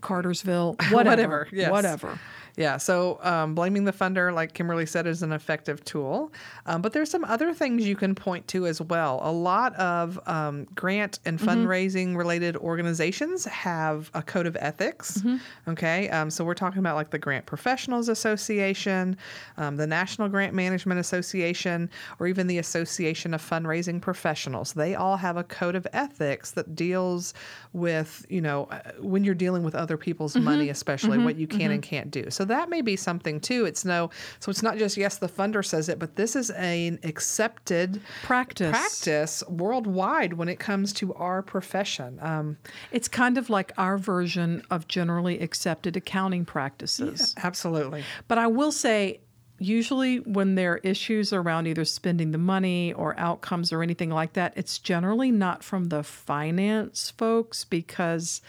Cartersville, 0.00 0.76
whatever. 0.90 0.94
Whatever, 0.94 1.48
yes. 1.52 1.70
Whatever. 1.70 2.18
Yeah, 2.56 2.78
so 2.78 3.18
um, 3.22 3.54
blaming 3.54 3.84
the 3.84 3.92
funder, 3.92 4.32
like 4.34 4.54
Kimberly 4.54 4.86
said, 4.86 5.06
is 5.06 5.22
an 5.22 5.32
effective 5.32 5.84
tool. 5.84 6.32
Um, 6.64 6.80
but 6.80 6.94
there's 6.94 7.10
some 7.10 7.24
other 7.24 7.52
things 7.52 7.86
you 7.86 7.96
can 7.96 8.14
point 8.14 8.48
to 8.48 8.66
as 8.66 8.80
well. 8.80 9.20
A 9.22 9.30
lot 9.30 9.74
of 9.76 10.18
um, 10.26 10.64
grant 10.74 11.18
and 11.26 11.38
fundraising 11.38 12.16
related 12.16 12.56
organizations 12.56 13.44
have 13.44 14.10
a 14.14 14.22
code 14.22 14.46
of 14.46 14.56
ethics. 14.58 15.22
Okay, 15.68 16.08
um, 16.08 16.30
so 16.30 16.44
we're 16.44 16.54
talking 16.54 16.78
about 16.78 16.96
like 16.96 17.10
the 17.10 17.18
Grant 17.18 17.44
Professionals 17.44 18.08
Association, 18.08 19.18
um, 19.58 19.76
the 19.76 19.86
National 19.86 20.28
Grant 20.28 20.54
Management 20.54 20.98
Association, 20.98 21.90
or 22.18 22.26
even 22.26 22.46
the 22.46 22.58
Association 22.58 23.34
of 23.34 23.42
Fundraising 23.42 24.00
Professionals. 24.00 24.72
They 24.72 24.94
all 24.94 25.18
have 25.18 25.36
a 25.36 25.44
code 25.44 25.74
of 25.74 25.86
ethics 25.92 26.52
that 26.52 26.74
deals 26.74 27.34
with, 27.74 28.24
you 28.30 28.40
know, 28.40 28.64
uh, 28.70 28.80
when 29.00 29.24
you're 29.24 29.34
dealing 29.34 29.62
with 29.62 29.74
other 29.74 29.98
people's 29.98 30.36
money, 30.36 30.70
especially 30.70 31.18
what 31.18 31.36
you 31.36 31.46
can 31.46 31.70
and 31.70 31.82
can't 31.82 32.10
do. 32.10 32.30
So 32.30 32.45
that 32.46 32.68
may 32.70 32.80
be 32.82 32.96
something 32.96 33.40
too. 33.40 33.64
It's 33.64 33.84
no, 33.84 34.10
so 34.40 34.50
it's 34.50 34.62
not 34.62 34.78
just 34.78 34.96
yes, 34.96 35.18
the 35.18 35.28
funder 35.28 35.64
says 35.64 35.88
it, 35.88 35.98
but 35.98 36.16
this 36.16 36.34
is 36.36 36.50
an 36.50 36.98
accepted 37.04 38.00
Practice. 38.22 38.70
practice 38.70 39.42
worldwide 39.48 40.34
when 40.34 40.48
it 40.48 40.58
comes 40.58 40.92
to 40.94 41.12
our 41.14 41.42
profession. 41.42 42.18
Um, 42.20 42.56
It's 42.92 43.08
kind 43.08 43.36
of 43.38 43.50
like 43.50 43.72
our 43.76 43.98
version 43.98 44.62
of 44.70 44.88
generally 44.88 45.40
accepted 45.40 45.96
accounting 45.96 46.44
practices. 46.44 47.34
absolutely. 47.42 48.04
But 48.28 48.38
I 48.38 48.46
will 48.46 48.72
say, 48.72 49.20
usually 49.58 50.18
when 50.20 50.54
there 50.54 50.72
are 50.74 50.76
issues 50.78 51.32
around 51.32 51.66
either 51.66 51.84
spending 51.84 52.30
the 52.30 52.38
money 52.38 52.92
or 52.92 53.18
outcomes 53.18 53.72
or 53.72 53.82
anything 53.82 54.10
like 54.10 54.34
that, 54.34 54.52
it's 54.56 54.78
generally 54.78 55.30
not 55.30 55.64
from 55.64 55.84
the 55.86 56.02
finance 56.02 57.10
folks 57.16 57.64
because 57.64 58.42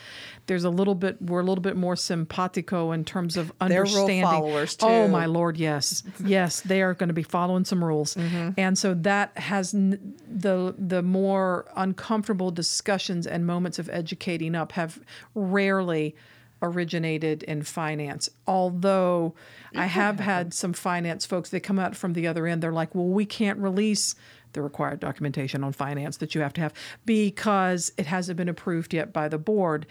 there's 0.47 0.63
a 0.63 0.69
little 0.69 0.95
bit 0.95 1.21
we're 1.21 1.39
a 1.39 1.43
little 1.43 1.61
bit 1.61 1.75
more 1.77 1.95
simpatico 1.95 2.91
in 2.91 3.05
terms 3.05 3.37
of 3.37 3.51
understanding. 3.61 4.21
followers, 4.23 4.77
Oh 4.81 5.07
my 5.07 5.25
lord, 5.25 5.57
yes, 5.57 6.03
yes, 6.23 6.61
they 6.61 6.81
are 6.81 6.93
going 6.93 7.09
to 7.09 7.13
be 7.13 7.23
following 7.23 7.65
some 7.65 7.83
rules, 7.83 8.15
Mm-hmm. 8.15 8.49
and 8.57 8.77
so 8.77 8.93
that 8.93 9.37
has 9.37 9.73
n- 9.73 10.15
the 10.29 10.75
the 10.77 11.01
more 11.01 11.65
uncomfortable 11.75 12.51
discussions 12.51 13.25
and 13.27 13.45
moments 13.45 13.79
of 13.79 13.89
educating 13.89 14.55
up 14.55 14.73
have 14.73 14.99
rarely 15.35 16.15
originated 16.61 17.43
in 17.43 17.63
finance. 17.63 18.29
Although 18.47 19.35
I 19.75 19.85
have 19.85 20.19
had 20.19 20.53
some 20.53 20.73
finance 20.73 21.25
folks 21.25 21.49
that 21.51 21.61
come 21.61 21.79
out 21.79 21.95
from 21.95 22.13
the 22.13 22.27
other 22.27 22.47
end, 22.47 22.61
they're 22.61 22.71
like, 22.71 22.95
well, 22.95 23.07
we 23.07 23.25
can't 23.25 23.59
release 23.59 24.15
the 24.53 24.61
required 24.61 24.99
documentation 24.99 25.63
on 25.63 25.71
finance 25.71 26.17
that 26.17 26.33
you 26.33 26.41
have 26.41 26.53
to 26.53 26.61
have 26.61 26.73
because 27.05 27.91
it 27.97 28.05
hasn't 28.05 28.37
been 28.37 28.49
approved 28.49 28.93
yet 28.93 29.13
by 29.13 29.27
the 29.27 29.37
board. 29.37 29.85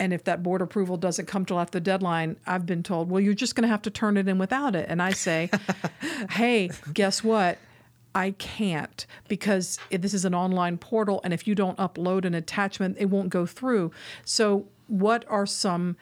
And 0.00 0.12
if 0.12 0.24
that 0.24 0.42
board 0.42 0.60
approval 0.60 0.96
doesn't 0.96 1.26
come 1.26 1.44
till 1.44 1.60
after 1.60 1.78
the 1.78 1.84
deadline, 1.84 2.36
I've 2.46 2.66
been 2.66 2.82
told, 2.82 3.10
well, 3.10 3.20
you're 3.20 3.34
just 3.34 3.54
going 3.54 3.62
to 3.62 3.68
have 3.68 3.82
to 3.82 3.90
turn 3.90 4.16
it 4.16 4.26
in 4.26 4.38
without 4.38 4.74
it. 4.74 4.86
And 4.88 5.00
I 5.00 5.12
say, 5.12 5.50
hey, 6.30 6.70
guess 6.92 7.22
what? 7.22 7.58
I 8.14 8.32
can't 8.32 9.06
because 9.28 9.78
this 9.90 10.14
is 10.14 10.24
an 10.24 10.34
online 10.34 10.78
portal, 10.78 11.20
and 11.24 11.34
if 11.34 11.48
you 11.48 11.54
don't 11.54 11.76
upload 11.78 12.24
an 12.24 12.34
attachment, 12.34 12.96
it 12.98 13.06
won't 13.06 13.28
go 13.28 13.44
through. 13.44 13.90
So, 14.24 14.66
what 14.88 15.24
are 15.28 15.46
some 15.46 15.96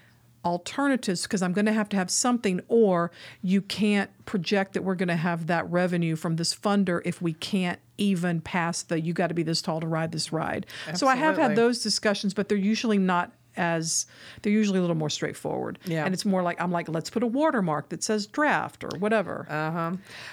alternatives? 0.45 1.23
Because 1.23 1.42
I'm 1.42 1.53
going 1.53 1.66
to 1.66 1.73
have 1.73 1.88
to 1.90 1.97
have 1.97 2.11
something, 2.11 2.61
or 2.68 3.11
you 3.42 3.62
can't 3.62 4.11
project 4.25 4.75
that 4.75 4.83
we're 4.83 4.95
going 4.95 5.09
to 5.09 5.16
have 5.16 5.47
that 5.47 5.71
revenue 5.71 6.16
from 6.16 6.37
this 6.37 6.55
funder 6.55 7.01
if 7.05 7.23
we 7.23 7.33
can't 7.33 7.79
even 7.99 8.40
pass 8.40 8.83
the 8.83 9.01
you 9.01 9.12
got 9.12 9.29
to 9.29 9.35
be 9.35 9.45
this 9.45 9.62
tall 9.62 9.81
to 9.81 9.87
ride 9.87 10.11
this 10.12 10.33
ride. 10.33 10.66
So, 10.95 11.07
I 11.07 11.16
have 11.16 11.37
had 11.37 11.57
those 11.57 11.83
discussions, 11.83 12.35
but 12.35 12.49
they're 12.49 12.59
usually 12.59 12.99
not 12.99 13.33
as 13.56 14.06
they're 14.42 14.52
usually 14.52 14.78
a 14.78 14.80
little 14.80 14.96
more 14.96 15.10
straightforward. 15.10 15.78
Yeah. 15.84 16.04
And 16.04 16.14
it's 16.14 16.24
more 16.24 16.42
like 16.42 16.60
I'm 16.60 16.72
like, 16.72 16.88
let's 16.88 17.10
put 17.10 17.22
a 17.22 17.26
watermark 17.26 17.88
that 17.90 18.02
says 18.02 18.26
draft 18.26 18.84
or 18.84 18.90
whatever. 18.98 19.46
Uh-huh. 19.48 19.92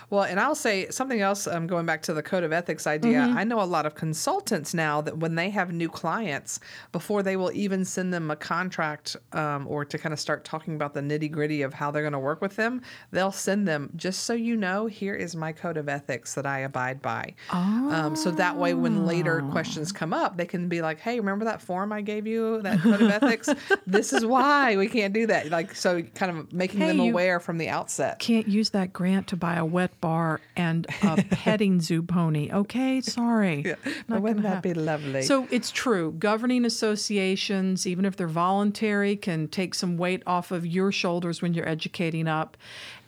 Well, 0.09 0.23
and 0.23 0.39
I'll 0.39 0.55
say 0.55 0.89
something 0.89 1.21
else. 1.21 1.47
Um, 1.47 1.67
going 1.67 1.85
back 1.85 2.01
to 2.03 2.13
the 2.13 2.23
code 2.23 2.43
of 2.43 2.51
ethics 2.51 2.87
idea, 2.87 3.21
I 3.21 3.43
know 3.43 3.61
a 3.61 3.63
lot 3.63 3.85
of 3.85 3.95
consultants 3.95 4.73
now 4.73 5.01
that 5.01 5.17
when 5.17 5.35
they 5.35 5.49
have 5.49 5.71
new 5.71 5.89
clients, 5.89 6.59
before 6.91 7.23
they 7.23 7.35
will 7.35 7.51
even 7.53 7.85
send 7.85 8.13
them 8.13 8.31
a 8.31 8.35
contract 8.35 9.15
um, 9.33 9.67
or 9.67 9.85
to 9.85 9.97
kind 9.97 10.13
of 10.13 10.19
start 10.19 10.43
talking 10.45 10.75
about 10.75 10.93
the 10.93 11.01
nitty 11.01 11.31
gritty 11.31 11.61
of 11.61 11.73
how 11.73 11.91
they're 11.91 12.03
going 12.03 12.13
to 12.13 12.19
work 12.19 12.41
with 12.41 12.55
them, 12.55 12.81
they'll 13.11 13.31
send 13.31 13.67
them 13.67 13.89
just 13.95 14.23
so 14.23 14.33
you 14.33 14.55
know, 14.55 14.85
here 14.85 15.15
is 15.15 15.35
my 15.35 15.51
code 15.51 15.77
of 15.77 15.89
ethics 15.89 16.33
that 16.35 16.45
I 16.45 16.59
abide 16.59 17.01
by. 17.01 17.33
Um, 17.51 18.15
so 18.15 18.31
that 18.31 18.55
way, 18.55 18.73
when 18.73 19.05
later 19.05 19.41
questions 19.51 19.91
come 19.91 20.13
up, 20.13 20.37
they 20.37 20.45
can 20.45 20.69
be 20.69 20.81
like, 20.81 20.99
hey, 20.99 21.19
remember 21.19 21.45
that 21.45 21.61
form 21.61 21.91
I 21.91 22.01
gave 22.01 22.27
you, 22.27 22.61
that 22.61 22.79
code 22.79 23.01
of 23.09 23.23
ethics? 23.23 23.49
This 23.87 24.13
is 24.13 24.25
why 24.25 24.77
we 24.77 24.87
can't 24.87 25.13
do 25.13 25.27
that. 25.27 25.49
Like, 25.49 25.75
so 25.75 26.01
kind 26.01 26.37
of 26.37 26.53
making 26.53 26.79
Hey, 26.79 26.87
them 26.87 26.99
aware 26.99 27.39
from 27.39 27.57
the 27.57 27.69
outset. 27.69 28.19
can't 28.19 28.47
use 28.47 28.69
that 28.71 28.93
grant 28.93 29.27
to 29.27 29.35
buy 29.35 29.55
a 29.55 29.65
wet 29.65 29.99
bar 30.01 30.41
and 30.55 30.85
a 31.03 31.23
petting 31.31 31.81
zoo 31.81 32.01
pony. 32.01 32.51
Okay, 32.51 33.01
sorry. 33.01 33.63
Yeah, 33.65 33.75
Not 34.07 34.21
wouldn't 34.21 34.43
that 34.43 34.61
be 34.63 34.73
lovely? 34.73 35.21
So 35.23 35.47
it's 35.51 35.71
true. 35.71 36.13
Governing 36.19 36.65
associations, 36.65 37.85
even 37.87 38.05
if 38.05 38.15
they're 38.15 38.27
voluntary, 38.27 39.15
can 39.15 39.47
take 39.47 39.73
some 39.73 39.97
weight 39.97 40.23
off 40.27 40.51
of 40.51 40.65
your 40.65 40.91
shoulders 40.91 41.41
when 41.41 41.53
you're 41.53 41.67
educating 41.67 42.27
up. 42.27 42.57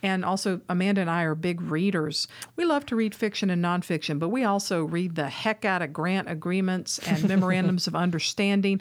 And 0.02 0.24
also, 0.24 0.60
Amanda 0.68 1.00
and 1.00 1.08
I 1.10 1.22
are 1.22 1.36
big 1.36 1.60
readers. 1.60 2.26
We 2.56 2.64
love 2.64 2.84
to 2.86 2.96
read 2.96 3.14
fiction 3.14 3.50
and 3.50 3.64
nonfiction, 3.64 4.18
but 4.18 4.30
we 4.30 4.42
also 4.42 4.82
read 4.82 5.14
the 5.14 5.28
heck 5.28 5.64
out 5.64 5.80
of 5.82 5.92
grant 5.92 6.28
agreements 6.28 6.98
and 7.06 7.28
memorandums 7.28 7.86
of 7.86 7.94
understanding 7.94 8.80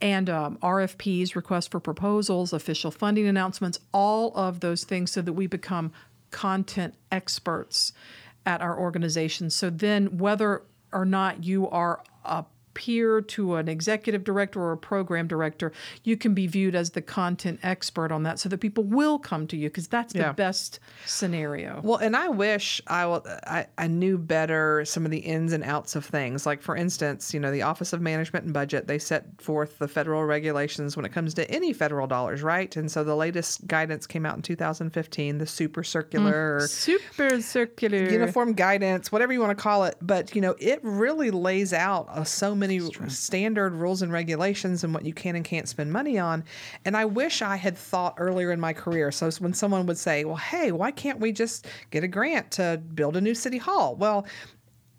and 0.00 0.30
um, 0.30 0.58
RFPs, 0.62 1.34
requests 1.34 1.66
for 1.66 1.80
proposals, 1.80 2.52
official 2.52 2.90
funding 2.90 3.26
announcements, 3.26 3.78
all 3.92 4.32
of 4.36 4.60
those 4.60 4.84
things 4.84 5.10
so 5.10 5.22
that 5.22 5.32
we 5.32 5.46
become 5.46 5.92
content 6.30 6.94
experts 7.10 7.92
at 8.46 8.60
our 8.60 8.78
organization. 8.78 9.50
So 9.50 9.70
then, 9.70 10.18
whether 10.18 10.62
or 10.92 11.04
not 11.04 11.44
you 11.44 11.68
are 11.68 12.02
a 12.24 12.44
peer 12.78 13.20
to 13.20 13.56
an 13.56 13.68
executive 13.68 14.22
director 14.22 14.60
or 14.62 14.70
a 14.72 14.76
program 14.76 15.26
director, 15.26 15.72
you 16.04 16.16
can 16.16 16.32
be 16.32 16.46
viewed 16.46 16.76
as 16.76 16.90
the 16.90 17.02
content 17.02 17.58
expert 17.64 18.12
on 18.12 18.22
that 18.22 18.38
so 18.38 18.48
that 18.48 18.58
people 18.58 18.84
will 18.84 19.18
come 19.18 19.48
to 19.48 19.56
you 19.56 19.68
because 19.68 19.88
that's 19.88 20.12
the 20.12 20.20
Yeah. 20.20 20.32
best 20.32 20.78
scenario. 21.04 21.80
Well, 21.82 21.98
and 21.98 22.14
I 22.16 22.28
wish 22.28 22.80
I, 22.86 23.04
will, 23.06 23.26
I 23.46 23.66
I 23.76 23.88
knew 23.88 24.16
better 24.16 24.84
some 24.84 25.04
of 25.04 25.10
the 25.10 25.18
ins 25.18 25.52
and 25.52 25.64
outs 25.64 25.96
of 25.96 26.04
things. 26.04 26.46
Like 26.46 26.62
for 26.62 26.76
instance, 26.76 27.34
you 27.34 27.40
know, 27.40 27.50
the 27.50 27.62
Office 27.62 27.92
of 27.92 28.00
Management 28.00 28.44
and 28.44 28.54
Budget 28.54 28.86
they 28.86 28.98
set 29.00 29.24
forth 29.40 29.78
the 29.78 29.88
federal 29.88 30.22
regulations 30.24 30.96
when 30.96 31.04
it 31.04 31.12
comes 31.12 31.34
to 31.34 31.50
any 31.50 31.72
federal 31.72 32.06
dollars, 32.06 32.42
right? 32.42 32.74
And 32.76 32.88
so 32.90 33.02
the 33.02 33.16
latest 33.16 33.66
guidance 33.66 34.06
came 34.06 34.24
out 34.24 34.36
in 34.36 34.42
2015, 34.42 35.38
the 35.38 35.46
Super 35.46 35.82
Circular. 35.82 36.56
or 36.58 36.68
Super 36.68 37.40
circular. 37.40 38.08
Uniform 38.10 38.52
guidance, 38.52 39.10
whatever 39.10 39.32
you 39.32 39.40
want 39.40 39.56
to 39.56 39.60
call 39.62 39.84
it, 39.84 39.96
but 40.00 40.34
you 40.34 40.40
know 40.40 40.54
it 40.60 40.78
really 40.82 41.30
lays 41.30 41.72
out 41.72 42.06
uh, 42.10 42.22
so 42.22 42.54
many 42.54 42.67
standard 43.08 43.74
rules 43.74 44.02
and 44.02 44.12
regulations 44.12 44.84
and 44.84 44.94
what 44.94 45.04
you 45.04 45.12
can 45.12 45.36
and 45.36 45.44
can't 45.44 45.68
spend 45.68 45.92
money 45.92 46.18
on. 46.18 46.44
And 46.84 46.96
I 46.96 47.04
wish 47.04 47.42
I 47.42 47.56
had 47.56 47.76
thought 47.76 48.14
earlier 48.18 48.52
in 48.52 48.60
my 48.60 48.72
career. 48.72 49.10
So 49.10 49.30
when 49.38 49.54
someone 49.54 49.86
would 49.86 49.98
say, 49.98 50.24
"Well, 50.24 50.36
hey, 50.36 50.72
why 50.72 50.90
can't 50.90 51.20
we 51.20 51.32
just 51.32 51.66
get 51.90 52.04
a 52.04 52.08
grant 52.08 52.50
to 52.52 52.80
build 52.94 53.16
a 53.16 53.20
new 53.20 53.34
city 53.34 53.58
hall?" 53.58 53.96
Well, 53.96 54.26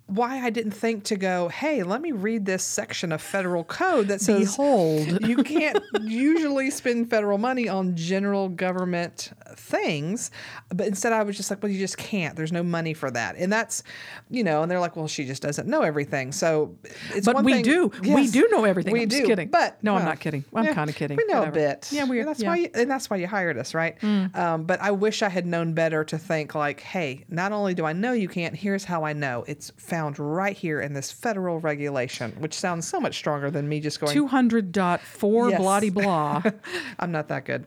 why 0.10 0.44
I 0.44 0.50
didn't 0.50 0.72
think 0.72 1.04
to 1.06 1.16
go, 1.16 1.50
hey, 1.50 1.84
let 1.84 2.02
me 2.02 2.12
read 2.12 2.46
this 2.46 2.64
section 2.64 3.12
of 3.12 3.22
federal 3.22 3.64
code 3.64 4.08
that 4.08 4.22
says 4.22 4.58
Behold. 4.58 5.28
you 5.28 5.38
can't 5.44 5.80
usually 6.02 6.72
spend 6.72 7.10
federal 7.10 7.38
money 7.38 7.70
on 7.70 7.96
general 7.96 8.50
government 8.50 9.32
things. 9.56 10.32
But 10.74 10.88
instead, 10.88 11.14
I 11.14 11.24
was 11.24 11.38
just 11.38 11.50
like, 11.50 11.62
well, 11.64 11.72
you 11.72 11.80
just 11.80 11.98
can't. 11.98 12.36
There's 12.36 12.52
no 12.52 12.64
money 12.64 12.94
for 12.94 13.10
that. 13.12 13.36
And 13.38 13.52
that's, 13.52 13.84
you 14.30 14.44
know, 14.44 14.62
and 14.62 14.70
they're 14.72 14.80
like, 14.80 14.96
well, 14.96 15.08
she 15.08 15.26
just 15.26 15.42
doesn't 15.42 15.68
know 15.68 15.82
everything. 15.82 16.32
So 16.32 16.76
it's 17.14 17.26
But 17.26 17.36
one 17.36 17.46
we 17.46 17.54
thing- 17.54 17.64
do. 17.64 17.92
We 18.04 18.28
do 18.28 18.48
know 18.52 18.66
everything. 18.66 18.94
We 18.94 19.04
I'm 19.04 19.08
do. 19.08 19.18
just 19.18 19.28
kidding. 19.28 19.50
But 19.50 19.84
No, 19.84 19.96
I'm 19.96 20.06
not 20.06 20.20
kidding. 20.20 20.44
I'm 20.54 20.66
yeah, 20.66 20.74
kinda 20.74 20.94
kidding. 20.94 21.18
We 21.18 21.26
know 21.26 21.40
Whatever. 21.40 21.60
a 21.60 21.62
bit. 21.70 21.90
Yeah, 21.92 22.06
we- 22.06 22.20
And 22.20 22.28
that's 22.28 22.40
yeah. 22.42 22.48
Mm. 22.48 22.52
why. 22.52 22.56
You, 22.58 22.70
and 22.76 22.92
that's 22.92 23.10
why 23.10 23.18
you 23.18 23.28
hired 23.28 23.58
us, 23.58 23.74
right? 23.74 23.96
Um, 24.04 24.64
but 24.64 24.82
I 24.82 24.92
wish 24.92 25.22
I 25.22 25.30
had 25.30 25.46
known 25.46 25.74
better 25.74 26.04
to 26.04 26.18
think 26.18 26.56
like, 26.56 26.80
hey, 26.82 27.26
not 27.30 27.52
only 27.52 27.74
do 27.74 27.86
I 27.86 27.94
know 27.94 28.12
you 28.14 28.28
can't, 28.28 28.56
here's 28.56 28.84
how 28.84 29.04
I 29.06 29.14
know. 29.14 29.44
It's 29.48 29.72
found 29.78 30.20
right 30.20 30.56
here 30.56 30.82
in 30.82 30.94
this 30.94 31.12
federal 31.12 31.60
regulation, 31.60 32.32
which 32.40 32.54
sounds 32.54 32.88
so 32.88 33.00
much 33.00 33.16
stronger 33.16 33.50
than 33.52 33.68
me 33.70 33.80
just 33.80 34.00
going. 34.00 34.14
200.4 34.16 35.50
Yes. 35.52 35.60
blah 35.60 35.80
de 35.80 35.90
blah. 35.90 36.42
I'm 37.00 37.12
not 37.12 37.28
that 37.30 37.46
good. 37.46 37.66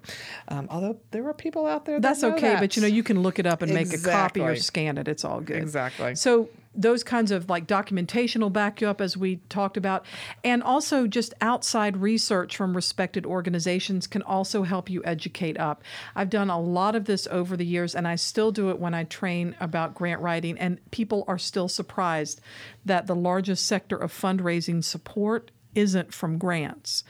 Um, 0.48 0.66
although 0.70 0.98
there 1.10 1.26
are 1.28 1.34
people 1.34 1.66
out 1.66 1.71
there 1.84 2.00
that 2.00 2.02
That's 2.02 2.24
okay, 2.24 2.56
but 2.58 2.76
you 2.76 2.82
know, 2.82 2.88
you 2.88 3.02
can 3.02 3.22
look 3.22 3.38
it 3.38 3.46
up 3.46 3.62
and 3.62 3.72
make 3.72 3.92
a 3.92 3.98
copy 3.98 4.40
or 4.40 4.56
scan 4.56 4.98
it. 4.98 5.08
It's 5.08 5.24
all 5.24 5.40
good. 5.40 5.56
Exactly. 5.56 6.14
So 6.14 6.48
those 6.74 7.04
kinds 7.04 7.30
of 7.30 7.50
like 7.50 7.66
documentation 7.66 8.40
will 8.40 8.50
back 8.50 8.80
you 8.80 8.88
up 8.88 9.00
as 9.00 9.16
we 9.16 9.36
talked 9.48 9.76
about. 9.76 10.06
And 10.42 10.62
also 10.62 11.06
just 11.06 11.34
outside 11.40 11.98
research 11.98 12.56
from 12.56 12.74
respected 12.74 13.26
organizations 13.26 14.06
can 14.06 14.22
also 14.22 14.62
help 14.62 14.88
you 14.88 15.02
educate 15.04 15.58
up. 15.58 15.82
I've 16.16 16.30
done 16.30 16.48
a 16.48 16.60
lot 16.60 16.94
of 16.94 17.04
this 17.04 17.26
over 17.30 17.56
the 17.56 17.66
years 17.66 17.94
and 17.94 18.08
I 18.08 18.16
still 18.16 18.52
do 18.52 18.70
it 18.70 18.78
when 18.78 18.94
I 18.94 19.04
train 19.04 19.54
about 19.60 19.94
grant 19.94 20.22
writing 20.22 20.58
and 20.58 20.78
people 20.90 21.24
are 21.28 21.38
still 21.38 21.68
surprised 21.68 22.40
that 22.86 23.06
the 23.06 23.16
largest 23.16 23.66
sector 23.66 23.96
of 23.96 24.12
fundraising 24.12 24.82
support 24.82 25.50
isn't 25.74 26.14
from 26.14 26.38
grants 26.38 27.04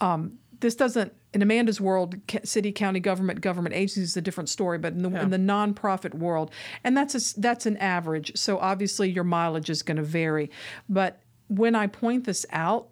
um, 0.00 0.38
this 0.60 0.74
doesn't 0.74 1.12
in 1.34 1.42
amanda's 1.42 1.80
world 1.80 2.16
city 2.44 2.72
county 2.72 3.00
government 3.00 3.40
government 3.42 3.74
agencies 3.74 4.10
is 4.10 4.16
a 4.16 4.22
different 4.22 4.48
story 4.48 4.78
but 4.78 4.92
in 4.94 5.02
the, 5.02 5.20
in 5.20 5.30
the 5.30 5.36
nonprofit 5.36 6.14
world 6.14 6.50
and 6.82 6.96
that's 6.96 7.14
a, 7.14 7.40
that's 7.40 7.66
an 7.66 7.76
average. 7.78 8.32
So 8.36 8.58
obviously 8.58 9.10
your 9.10 9.24
mileage 9.24 9.70
is 9.70 9.82
going 9.82 9.96
to 9.96 10.02
vary. 10.02 10.50
But 10.88 11.20
when 11.48 11.74
i 11.74 11.86
point 11.86 12.24
this 12.24 12.46
out 12.50 12.88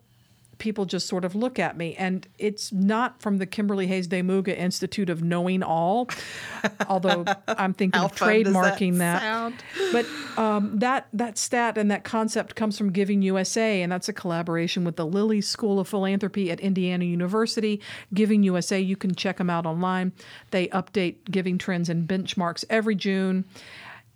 people 0.62 0.84
just 0.84 1.08
sort 1.08 1.24
of 1.24 1.34
look 1.34 1.58
at 1.58 1.76
me 1.76 1.94
and 1.96 2.28
it's 2.38 2.72
not 2.72 3.20
from 3.20 3.38
the 3.38 3.46
kimberly 3.46 3.88
hays 3.88 4.06
de 4.06 4.22
muga 4.22 4.56
institute 4.56 5.10
of 5.10 5.22
knowing 5.22 5.62
all 5.62 6.08
although 6.88 7.24
i'm 7.48 7.74
thinking 7.74 8.00
of 8.00 8.12
does 8.12 8.20
that 8.20 8.26
trademarking 8.28 8.98
that, 8.98 9.52
but 9.92 10.06
um, 10.36 10.78
that 10.78 11.08
that 11.12 11.38
stat 11.38 11.76
and 11.76 11.90
that 11.90 12.04
concept 12.04 12.54
comes 12.54 12.78
from 12.78 12.90
Giving 12.90 13.22
USA, 13.22 13.82
and 13.82 13.90
that's 13.90 14.08
a 14.08 14.12
collaboration 14.12 14.84
with 14.84 14.96
the 14.96 15.06
Lilly 15.06 15.40
School 15.40 15.78
of 15.78 15.88
Philanthropy 15.88 16.50
at 16.50 16.60
Indiana 16.60 17.04
University. 17.04 17.80
Giving 18.14 18.42
USA, 18.42 18.80
you 18.80 18.96
can 18.96 19.14
check 19.14 19.38
them 19.38 19.50
out 19.50 19.66
online. 19.66 20.12
They 20.50 20.68
update 20.68 21.24
giving 21.30 21.58
trends 21.58 21.88
and 21.88 22.08
benchmarks 22.08 22.64
every 22.70 22.94
June. 22.94 23.44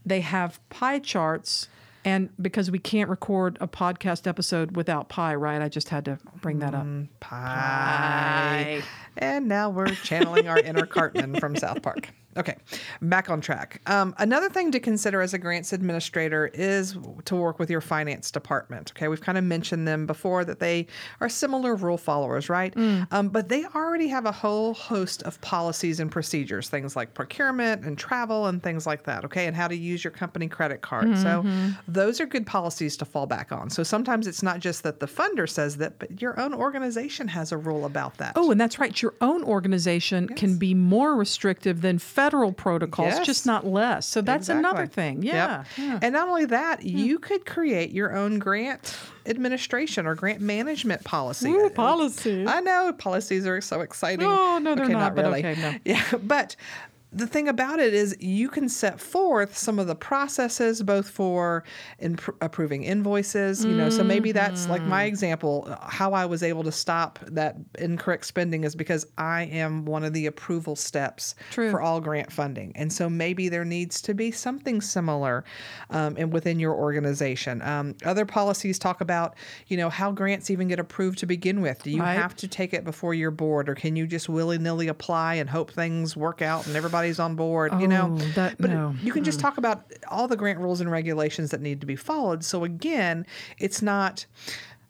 They 0.04 0.20
have 0.20 0.61
pie 0.68 1.00
charts. 1.00 1.68
And 2.07 2.31
because 2.40 2.71
we 2.71 2.79
can't 2.79 3.11
record 3.11 3.59
a 3.61 3.66
podcast 3.66 4.29
episode 4.29 4.77
without 4.77 5.09
pie, 5.09 5.35
right? 5.35 5.61
I 5.61 5.69
just 5.69 5.88
had 5.88 6.05
to 6.05 6.21
bring 6.40 6.61
that 6.61 6.73
up. 6.73 6.85
Mm, 6.85 7.09
pie. 7.19 8.81
And 9.16 9.49
now 9.49 9.71
we're 9.71 9.88
channeling 9.88 10.47
our 10.47 10.57
inner 10.57 10.87
Cartman 10.87 11.40
from 11.40 11.57
South 11.57 11.83
Park. 11.83 12.11
Okay, 12.37 12.57
back 13.03 13.31
on 13.31 13.40
track. 13.40 13.81
Um, 13.87 14.14
another 14.18 14.49
thing 14.49 14.70
to 14.72 14.81
consider 14.81 15.20
as 15.20 15.35
a 15.35 15.38
grants 15.38 15.72
administrator 15.72 16.51
is 16.53 16.96
to 17.25 17.37
work 17.37 17.59
with 17.59 17.70
your 17.70 17.81
finance 17.81 18.31
department. 18.31 18.92
Okay, 18.94 19.09
we've 19.09 19.20
kind 19.20 19.38
of 19.38 19.44
mentioned 19.44 19.88
them 19.88 20.07
before 20.07 20.44
that 20.44 20.61
they 20.61 20.87
are 21.20 21.29
similar 21.29 21.75
rule 21.75 21.99
followers, 21.99 22.49
right? 22.49 22.75
Um, 23.11 23.29
but 23.29 23.49
they 23.49 23.64
already 23.75 24.09
have 24.09 24.27
a 24.27 24.33
whole 24.33 24.75
host 24.75 25.22
of 25.22 25.40
policies 25.40 26.01
and 26.01 26.11
procedures, 26.11 26.68
things 26.68 26.94
like 26.96 27.14
procurement 27.14 27.85
and 27.85 27.96
travel 27.96 28.46
and 28.46 28.62
things 28.62 28.87
like 28.87 29.05
that. 29.05 29.25
Okay, 29.25 29.46
and 29.46 29.57
how 29.57 29.68
to 29.68 29.77
use 29.77 30.05
your 30.05 30.11
company 30.11 30.49
credit 30.49 30.83
card. 30.83 31.16
So 31.16 31.44
those 31.88 32.20
are 32.20 32.27
good 32.27 32.46
policies 32.46 32.96
to 32.99 33.05
fall 33.05 33.27
back 33.27 33.53
on. 33.53 33.70
So 33.70 33.83
sometimes 33.83 34.27
it's 34.27 34.42
not 34.42 34.61
just 34.61 34.83
that 34.83 35.01
the 35.01 35.07
funder 35.07 35.49
says 35.49 35.77
that, 35.79 35.99
but 35.99 36.20
your 36.20 36.38
own 36.38 36.53
organization 36.53 37.29
has 37.29 37.53
a 37.53 37.57
rule 37.57 37.87
about 37.87 38.16
that. 38.18 38.35
Oh, 38.37 38.51
and 38.51 38.61
that's 38.61 38.79
right. 38.79 39.01
Your 39.01 39.14
own 39.20 39.42
organization 39.44 40.29
can 40.29 40.59
be 40.59 40.75
more 40.75 41.16
restrictive 41.16 41.81
than 41.81 41.99
federal 41.99 42.25
protocols, 42.52 43.14
Yes. 43.14 43.26
just 43.26 43.46
not 43.46 43.66
less. 43.66 44.06
So 44.06 44.20
that's 44.20 44.48
another 44.48 44.82
Exactly. 44.84 45.02
thing. 45.02 45.22
Yep. 45.22 45.34
Yeah. 45.34 45.64
yeah. 45.76 45.98
And 46.02 46.12
not 46.12 46.28
only 46.28 46.44
that, 46.46 46.82
you 46.84 47.18
could 47.18 47.46
create 47.46 47.90
your 47.92 48.14
own 48.16 48.38
grant 48.38 48.96
administration 49.26 50.06
or 50.06 50.14
grant 50.14 50.40
management 50.40 51.04
policy. 51.04 51.50
Ooh, 51.50 51.70
policy. 51.70 52.46
I 52.46 52.60
know 52.60 52.92
policies 52.96 53.46
are 53.46 53.60
so 53.60 53.80
exciting. 53.80 54.26
Oh, 54.26 54.58
no, 54.58 54.74
they're 54.74 54.88
not, 54.88 55.14
but 55.14 55.24
okay, 55.26 55.54
no. 55.60 55.74
Yeah, 55.84 56.02
but 56.22 56.56
the 57.12 57.27
thing 57.27 57.49
about 57.49 57.79
it 57.79 57.95
is 57.95 58.16
you 58.21 58.49
can 58.49 58.69
set 58.69 59.01
forth 59.01 59.57
some 59.57 59.79
of 59.79 59.87
the 59.87 59.95
processes 59.95 60.83
both 60.83 61.09
for 61.09 61.62
approving 62.40 62.83
invoices 62.83 63.64
you 63.64 63.75
know 63.75 63.88
so 63.88 64.03
maybe 64.05 64.33
that's 64.33 64.69
like 64.69 64.85
my 64.85 64.97
Mm-hmm. 65.05 65.09
example 65.09 65.79
how 65.83 66.12
i 66.12 66.25
was 66.27 66.42
able 66.42 66.64
to 66.64 66.73
stop 66.73 67.19
that 67.27 67.57
incorrect 67.79 68.27
spending 68.27 68.64
is 68.64 68.75
because 68.75 69.07
i 69.19 69.42
am 69.45 69.85
one 69.85 70.05
of 70.05 70.12
the 70.14 70.27
approval 70.27 70.75
steps 70.75 71.35
True. 71.51 71.71
for 71.71 71.81
all 71.81 72.01
grant 72.01 72.33
funding 72.33 72.73
and 72.77 72.92
so 72.92 73.09
maybe 73.09 73.49
there 73.49 73.64
needs 73.64 74.01
to 74.03 74.14
be 74.14 74.31
something 74.31 74.81
similar 74.81 75.45
um, 75.90 76.16
and 76.19 76.33
within 76.33 76.59
your 76.59 76.75
organization 76.75 77.62
um, 77.62 77.95
other 78.05 78.27
policies 78.27 78.79
talk 78.79 79.01
about 79.01 79.35
you 79.69 79.77
know 79.77 79.88
how 79.90 80.11
grants 80.11 80.51
even 80.51 80.66
get 80.69 80.79
approved 80.81 81.19
to 81.19 81.27
begin 81.27 81.61
with 81.61 81.83
do 81.83 81.90
you 81.90 82.01
Right. 82.03 82.14
have 82.14 82.35
to 82.37 82.49
take 82.49 82.75
it 82.75 82.85
before 82.85 83.14
your 83.14 83.31
board 83.31 83.69
or 83.69 83.75
can 83.75 83.97
you 83.97 84.07
just 84.07 84.29
willy-nilly 84.29 84.88
apply 84.88 85.35
and 85.35 85.49
hope 85.49 85.71
things 85.71 86.16
work 86.16 86.42
out 86.42 86.66
and 86.66 86.75
everybody's 86.96 87.18
on 87.18 87.37
board 87.37 87.72
you 87.80 87.87
know 87.88 88.16
Oh, 88.18 88.24
that- 88.35 88.56
but 88.59 88.70
no. 88.70 88.94
you 89.02 89.12
can 89.12 89.24
just 89.24 89.38
mm. 89.38 89.42
talk 89.42 89.59
about 89.59 89.85
all 90.09 90.28
the 90.28 90.37
grant 90.37 90.59
rules 90.59 90.80
and 90.80 90.90
regulations 90.90 91.50
that 91.50 91.61
need 91.61 91.80
to 91.80 91.87
be 91.87 91.96
followed 91.96 92.44
so 92.44 92.64
again 92.64 93.26
it's 93.59 93.82
not 93.82 94.26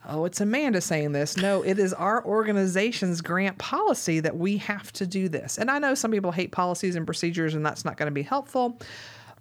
Oh, 0.08 0.24
it's 0.24 0.40
Amanda 0.40 0.80
saying 0.80 1.10
this. 1.10 1.36
No, 1.36 1.62
it 1.62 1.80
is 1.80 1.92
our 1.92 2.24
organization's 2.24 3.20
grant 3.20 3.58
policy 3.58 4.20
that 4.20 4.36
we 4.36 4.58
have 4.58 4.92
to 4.92 5.04
do 5.06 5.28
this. 5.28 5.58
And 5.58 5.68
I 5.68 5.80
know 5.80 5.96
some 5.96 6.12
people 6.12 6.30
hate 6.30 6.52
policies 6.52 6.94
and 6.94 7.04
procedures, 7.04 7.54
and 7.54 7.66
that's 7.66 7.84
not 7.84 7.96
going 7.96 8.06
to 8.06 8.12
be 8.14 8.22
helpful. 8.22 8.78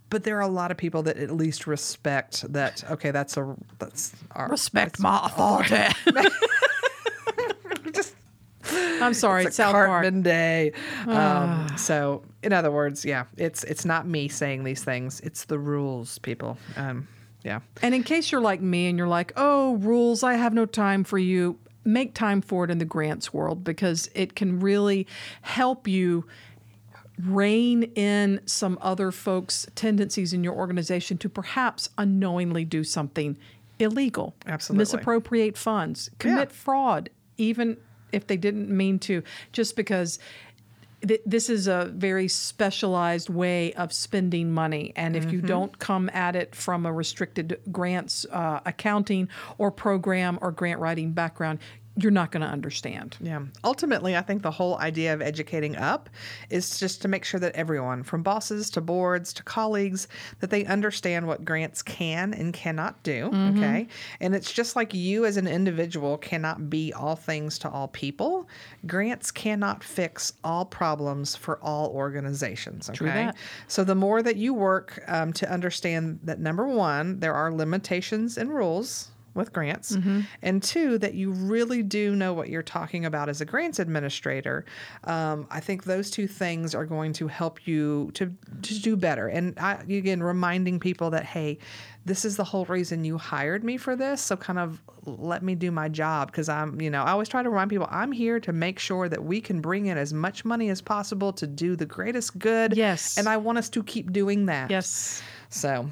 But 0.10 0.24
there 0.24 0.38
are 0.38 0.42
a 0.42 0.48
lot 0.48 0.72
of 0.72 0.78
people 0.78 1.04
that 1.04 1.18
at 1.18 1.30
least 1.30 1.68
respect 1.68 2.52
that. 2.52 2.84
Okay, 2.90 3.12
that's 3.12 3.38
a 3.38 3.56
that's 3.78 4.16
our 4.32 4.50
Respect 4.50 5.00
my 5.00 5.22
authority. 5.26 5.94
I'm 8.72 9.14
sorry, 9.14 9.46
it's 9.46 9.56
South 9.58 9.74
Park. 9.74 9.88
Cartman 9.88 10.22
Day. 10.22 10.72
Ah. 11.08 11.68
Um, 11.70 11.78
so, 11.78 12.24
in 12.44 12.54
other 12.54 12.72
words, 12.72 13.04
yeah, 13.06 13.26
it's 13.38 13.64
it's 13.66 13.86
not 13.86 14.08
me 14.08 14.28
saying 14.28 14.64
these 14.64 14.84
things. 14.84 15.20
It's 15.22 15.46
the 15.46 15.60
rules, 15.60 16.20
people. 16.20 16.58
Um, 16.78 17.08
yeah, 17.44 17.60
And 17.84 17.94
in 17.94 18.02
case 18.04 18.32
you're 18.32 18.42
like 18.42 18.60
me 18.62 18.88
and 18.88 18.98
you're 18.98 19.08
like, 19.08 19.32
oh, 19.36 19.76
rules, 19.76 20.24
I 20.24 20.34
have 20.34 20.52
no 20.54 20.66
time 20.66 21.04
for 21.04 21.20
you, 21.20 21.60
make 21.84 22.16
time 22.16 22.42
for 22.42 22.66
it 22.66 22.72
in 22.72 22.80
the 22.80 22.86
grants 22.86 23.32
world 23.32 23.64
because 23.64 24.10
it 24.16 24.36
can 24.36 24.60
really 24.60 25.06
help 25.44 25.88
you 25.88 26.26
rein 27.24 27.84
in 27.96 28.42
some 28.48 28.78
other 28.82 29.12
folks' 29.12 29.68
tendencies 29.76 30.34
in 30.34 30.44
your 30.44 30.54
organization 30.56 31.18
to 31.20 31.30
perhaps 31.30 31.90
unknowingly 32.00 32.66
do 32.66 32.84
something 32.84 33.38
illegal, 33.80 34.34
Absolutely. 34.48 34.82
misappropriate 34.82 35.56
funds, 35.58 36.10
commit 36.20 36.50
Yeah. 36.50 36.56
fraud, 36.56 37.10
even 37.38 37.78
if 38.16 38.26
they 38.28 38.38
didn't 38.38 38.70
mean 38.70 38.98
to, 39.00 39.22
just 39.52 39.76
because 39.76 40.20
th- 41.08 41.22
this 41.26 41.50
is 41.50 41.68
a 41.68 41.92
very 41.94 42.28
specialized 42.28 43.30
way 43.30 43.74
of 43.74 43.92
spending 43.94 44.52
money. 44.52 44.94
And 44.96 45.16
if 45.16 45.32
you 45.32 45.40
Mm-hmm. 45.40 45.48
don't 45.48 45.80
come 45.80 46.10
at 46.14 46.36
it 46.36 46.56
from 46.56 46.86
a 46.86 46.92
restricted 46.94 47.60
grants 47.72 48.26
uh, 48.32 48.60
accounting 48.66 49.28
or 49.58 49.70
program 49.72 50.40
or 50.42 50.52
grant 50.52 50.80
writing 50.80 51.12
background, 51.12 51.60
you're 51.98 52.12
not 52.12 52.32
going 52.32 52.42
to 52.42 52.48
understand. 52.48 53.18
Yeah. 53.22 53.42
Ultimately, 53.64 54.18
I 54.18 54.22
think 54.22 54.42
the 54.42 54.52
whole 54.52 54.78
idea 54.80 55.14
of 55.14 55.22
educating 55.22 55.78
up 55.78 56.10
is 56.50 56.78
just 56.78 57.02
to 57.04 57.08
make 57.08 57.24
sure 57.24 57.40
that 57.40 57.56
everyone, 57.56 58.04
from 58.04 58.22
bosses 58.22 58.70
to 58.72 58.82
boards 58.82 59.32
to 59.34 59.44
colleagues, 59.44 60.08
that 60.40 60.50
they 60.50 60.66
understand 60.66 61.26
what 61.26 61.46
grants 61.46 61.82
can 61.82 62.34
and 62.34 62.54
cannot 62.54 63.02
do. 63.04 63.32
Okay. 63.34 63.88
And 64.20 64.36
it's 64.36 64.52
just 64.52 64.76
like 64.76 64.94
you 64.94 65.26
as 65.26 65.38
an 65.38 65.48
individual 65.48 66.18
cannot 66.18 66.70
be 66.70 66.92
all 66.92 67.16
things 67.16 67.58
to 67.60 67.70
all 67.70 67.88
people, 67.88 68.50
grants 68.86 69.32
cannot 69.32 69.84
fix 69.84 70.34
all 70.44 70.66
problems 70.66 71.36
for 71.36 71.60
all 71.64 71.90
organizations. 71.92 72.90
Okay. 72.90 72.98
True 72.98 73.08
that. 73.08 73.38
So 73.68 73.84
the 73.86 73.96
more 73.96 74.22
that 74.22 74.36
you 74.36 74.54
work 74.54 75.02
um, 75.08 75.32
to 75.34 75.50
understand 75.50 76.20
that 76.24 76.40
number 76.40 76.68
one, 76.68 77.20
there 77.20 77.34
are 77.34 77.54
limitations 77.54 78.38
and 78.38 78.54
rules 78.54 79.12
with 79.36 79.54
grants, 79.54 79.96
Mm-hmm. 79.96 80.22
and 80.42 80.64
two, 80.64 80.98
that 80.98 81.14
you 81.14 81.32
really 81.32 81.84
do 81.84 82.16
know 82.16 82.34
what 82.34 82.50
you're 82.50 82.64
talking 82.64 83.06
about 83.06 83.30
as 83.30 83.42
a 83.42 83.46
grants 83.46 83.80
administrator. 83.80 84.66
Um, 85.04 85.46
I 85.52 85.60
think 85.60 85.84
those 85.84 86.10
two 86.10 86.28
things 86.28 86.74
are 86.74 86.86
going 86.86 87.14
to 87.14 87.28
help 87.28 87.68
you 87.68 88.12
to 88.16 88.34
to 88.64 88.80
do 88.82 88.96
better. 88.96 89.28
And 89.28 89.54
I, 89.60 89.74
again, 89.90 90.24
reminding 90.24 90.80
people 90.80 91.10
that 91.12 91.26
hey, 91.26 91.58
this 92.06 92.24
is 92.26 92.38
the 92.38 92.44
whole 92.44 92.66
reason 92.66 93.04
you 93.04 93.18
hired 93.18 93.64
me 93.64 93.78
for 93.78 93.96
this. 93.96 94.22
So 94.22 94.36
kind 94.38 94.60
of 94.60 94.82
let 95.06 95.44
me 95.44 95.54
do 95.54 95.70
my 95.72 95.90
job 95.90 96.32
because 96.32 96.50
I'm, 96.50 96.80
you 96.82 96.90
know, 96.90 97.04
I 97.04 97.12
always 97.12 97.28
try 97.30 97.44
to 97.44 97.50
remind 97.50 97.70
people 97.70 97.88
I'm 97.92 98.12
here 98.12 98.40
to 98.40 98.54
make 98.54 98.80
sure 98.80 99.08
that 99.10 99.24
we 99.24 99.42
can 99.42 99.60
bring 99.62 99.86
in 99.88 99.98
as 99.98 100.14
much 100.14 100.46
money 100.46 100.70
as 100.70 100.82
possible 100.82 101.32
to 101.34 101.46
do 101.46 101.76
the 101.76 101.86
greatest 101.86 102.40
good. 102.40 102.76
Yes. 102.78 103.18
and 103.18 103.28
I 103.28 103.38
want 103.38 103.58
us 103.60 103.70
to 103.70 103.84
keep 103.84 104.12
doing 104.12 104.46
that. 104.48 104.72
Yes. 104.72 105.22
So 105.50 105.90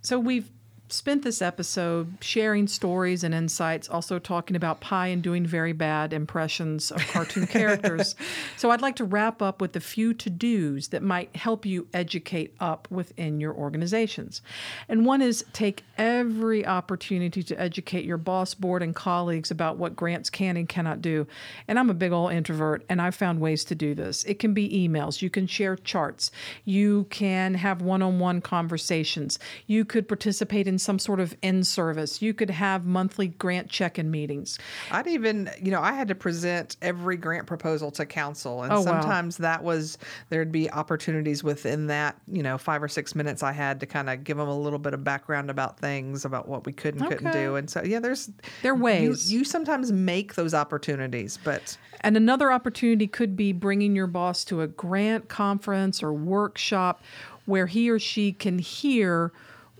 So 0.00 0.18
we've 0.18 0.50
spent 0.92 1.22
this 1.22 1.40
episode 1.40 2.18
sharing 2.20 2.66
stories 2.66 3.24
and 3.24 3.34
insights, 3.34 3.88
also 3.88 4.18
talking 4.18 4.56
about 4.56 4.80
pie 4.80 5.06
and 5.06 5.22
doing 5.22 5.46
very 5.46 5.72
bad 5.72 6.12
impressions 6.12 6.90
of 6.90 7.06
cartoon 7.08 7.46
characters. 7.48 8.14
So 8.56 8.70
I'd 8.70 8.82
like 8.82 8.96
to 8.96 9.04
wrap 9.04 9.40
up 9.40 9.60
with 9.60 9.74
a 9.74 9.80
few 9.80 10.12
to 10.14 10.30
dos 10.30 10.88
that 10.88 11.02
might 11.02 11.34
help 11.34 11.64
you 11.64 11.88
educate 11.94 12.54
up 12.60 12.86
within 12.90 13.40
your 13.40 13.54
organizations. 13.54 14.42
And 14.88 15.06
one 15.06 15.22
is 15.22 15.44
take 15.52 15.84
every 15.96 16.66
opportunity 16.66 17.42
to 17.42 17.60
educate 17.60 18.04
your 18.04 18.18
boss, 18.18 18.54
board, 18.54 18.82
and 18.82 18.94
colleagues 18.94 19.50
about 19.50 19.78
what 19.78 19.96
grants 19.96 20.28
can 20.28 20.56
and 20.56 20.68
cannot 20.68 21.00
do. 21.00 21.26
And 21.68 21.78
I'm 21.78 21.90
a 21.90 21.94
big 21.94 22.12
old 22.12 22.32
introvert, 22.32 22.84
and 22.88 23.00
I've 23.00 23.14
found 23.14 23.40
ways 23.40 23.64
to 23.64 23.74
do 23.74 23.94
this. 23.94 24.24
It 24.24 24.38
can 24.38 24.52
be 24.52 24.68
emails, 24.68 25.22
you 25.22 25.30
can 25.30 25.46
share 25.46 25.76
charts, 25.76 26.30
you 26.64 27.06
can 27.10 27.54
have 27.54 27.80
one 27.80 28.02
on 28.02 28.18
one 28.18 28.40
conversations, 28.40 29.38
you 29.66 29.84
could 29.84 30.06
participate 30.06 30.66
in 30.66 30.78
some 30.82 30.98
sort 30.98 31.20
of 31.20 31.36
in 31.42 31.64
service, 31.64 32.20
you 32.20 32.34
could 32.34 32.50
have 32.50 32.84
monthly 32.84 33.28
grant 33.28 33.68
check 33.70 33.98
in 33.98 34.10
meetings. 34.10 34.58
I'd 34.90 35.06
even, 35.06 35.50
you 35.62 35.70
know, 35.70 35.80
I 35.80 35.92
had 35.92 36.08
to 36.08 36.14
present 36.14 36.76
every 36.82 37.16
grant 37.16 37.46
proposal 37.46 37.90
to 37.92 38.04
council. 38.06 38.62
And 38.62 38.72
Oh, 38.72 38.80
wow. 38.80 38.84
sometimes 38.84 39.36
that 39.38 39.62
was, 39.62 39.98
there'd 40.28 40.52
be 40.52 40.70
opportunities 40.70 41.42
within 41.44 41.86
that, 41.86 42.16
you 42.30 42.42
know, 42.42 42.58
five 42.58 42.82
or 42.82 42.88
six 42.88 43.14
minutes 43.14 43.42
I 43.42 43.52
had 43.52 43.80
to 43.80 43.86
kind 43.86 44.10
of 44.10 44.24
give 44.24 44.36
them 44.36 44.48
a 44.48 44.58
little 44.58 44.78
bit 44.78 44.94
of 44.94 45.04
background 45.04 45.50
about 45.50 45.78
things, 45.78 46.24
about 46.24 46.48
what 46.48 46.66
we 46.66 46.72
could 46.72 46.96
and 46.96 47.06
couldn't 47.08 47.32
do. 47.32 47.56
And 47.56 47.70
so, 47.70 47.82
yeah, 47.84 48.00
there's, 48.00 48.30
There 48.62 48.72
are 48.72 48.76
you- 48.76 48.82
ways. 48.82 49.32
You, 49.32 49.44
sometimes 49.44 49.92
make 49.92 50.34
those 50.34 50.54
opportunities, 50.54 51.38
but 51.44 51.76
And 52.00 52.16
another 52.16 52.50
opportunity 52.50 53.06
could 53.06 53.36
be 53.36 53.52
bringing 53.52 53.94
your 53.94 54.06
boss 54.06 54.44
to 54.46 54.60
a 54.62 54.66
grant 54.66 55.28
conference 55.28 56.02
or 56.02 56.12
workshop 56.12 57.02
where 57.44 57.66
he 57.66 57.90
or 57.90 57.98
she 57.98 58.32
can 58.32 58.58
hear 58.58 59.32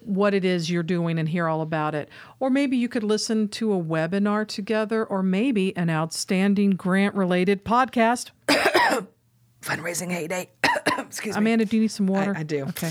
what 0.04 0.34
it 0.34 0.44
is 0.44 0.70
you're 0.70 0.82
doing 0.82 1.18
and 1.18 1.28
hear 1.28 1.48
all 1.48 1.60
about 1.60 1.94
it. 1.94 2.08
Or 2.40 2.50
maybe 2.50 2.76
you 2.76 2.88
could 2.88 3.02
listen 3.02 3.48
to 3.48 3.72
a 3.72 3.82
webinar 3.82 4.46
together, 4.46 5.04
or 5.04 5.22
maybe 5.22 5.76
an 5.76 5.90
outstanding 5.90 6.70
grant 6.72 7.14
related 7.14 7.64
podcast. 7.64 8.30
fundraising 9.62 10.10
heyday. 10.10 10.50
Excuse 10.98 11.36
me. 11.36 11.38
Amanda, 11.38 11.64
do 11.64 11.76
you 11.76 11.82
need 11.82 11.88
some 11.90 12.06
water? 12.06 12.34
I 12.36 12.42
do. 12.42 12.64
Okay. 12.64 12.90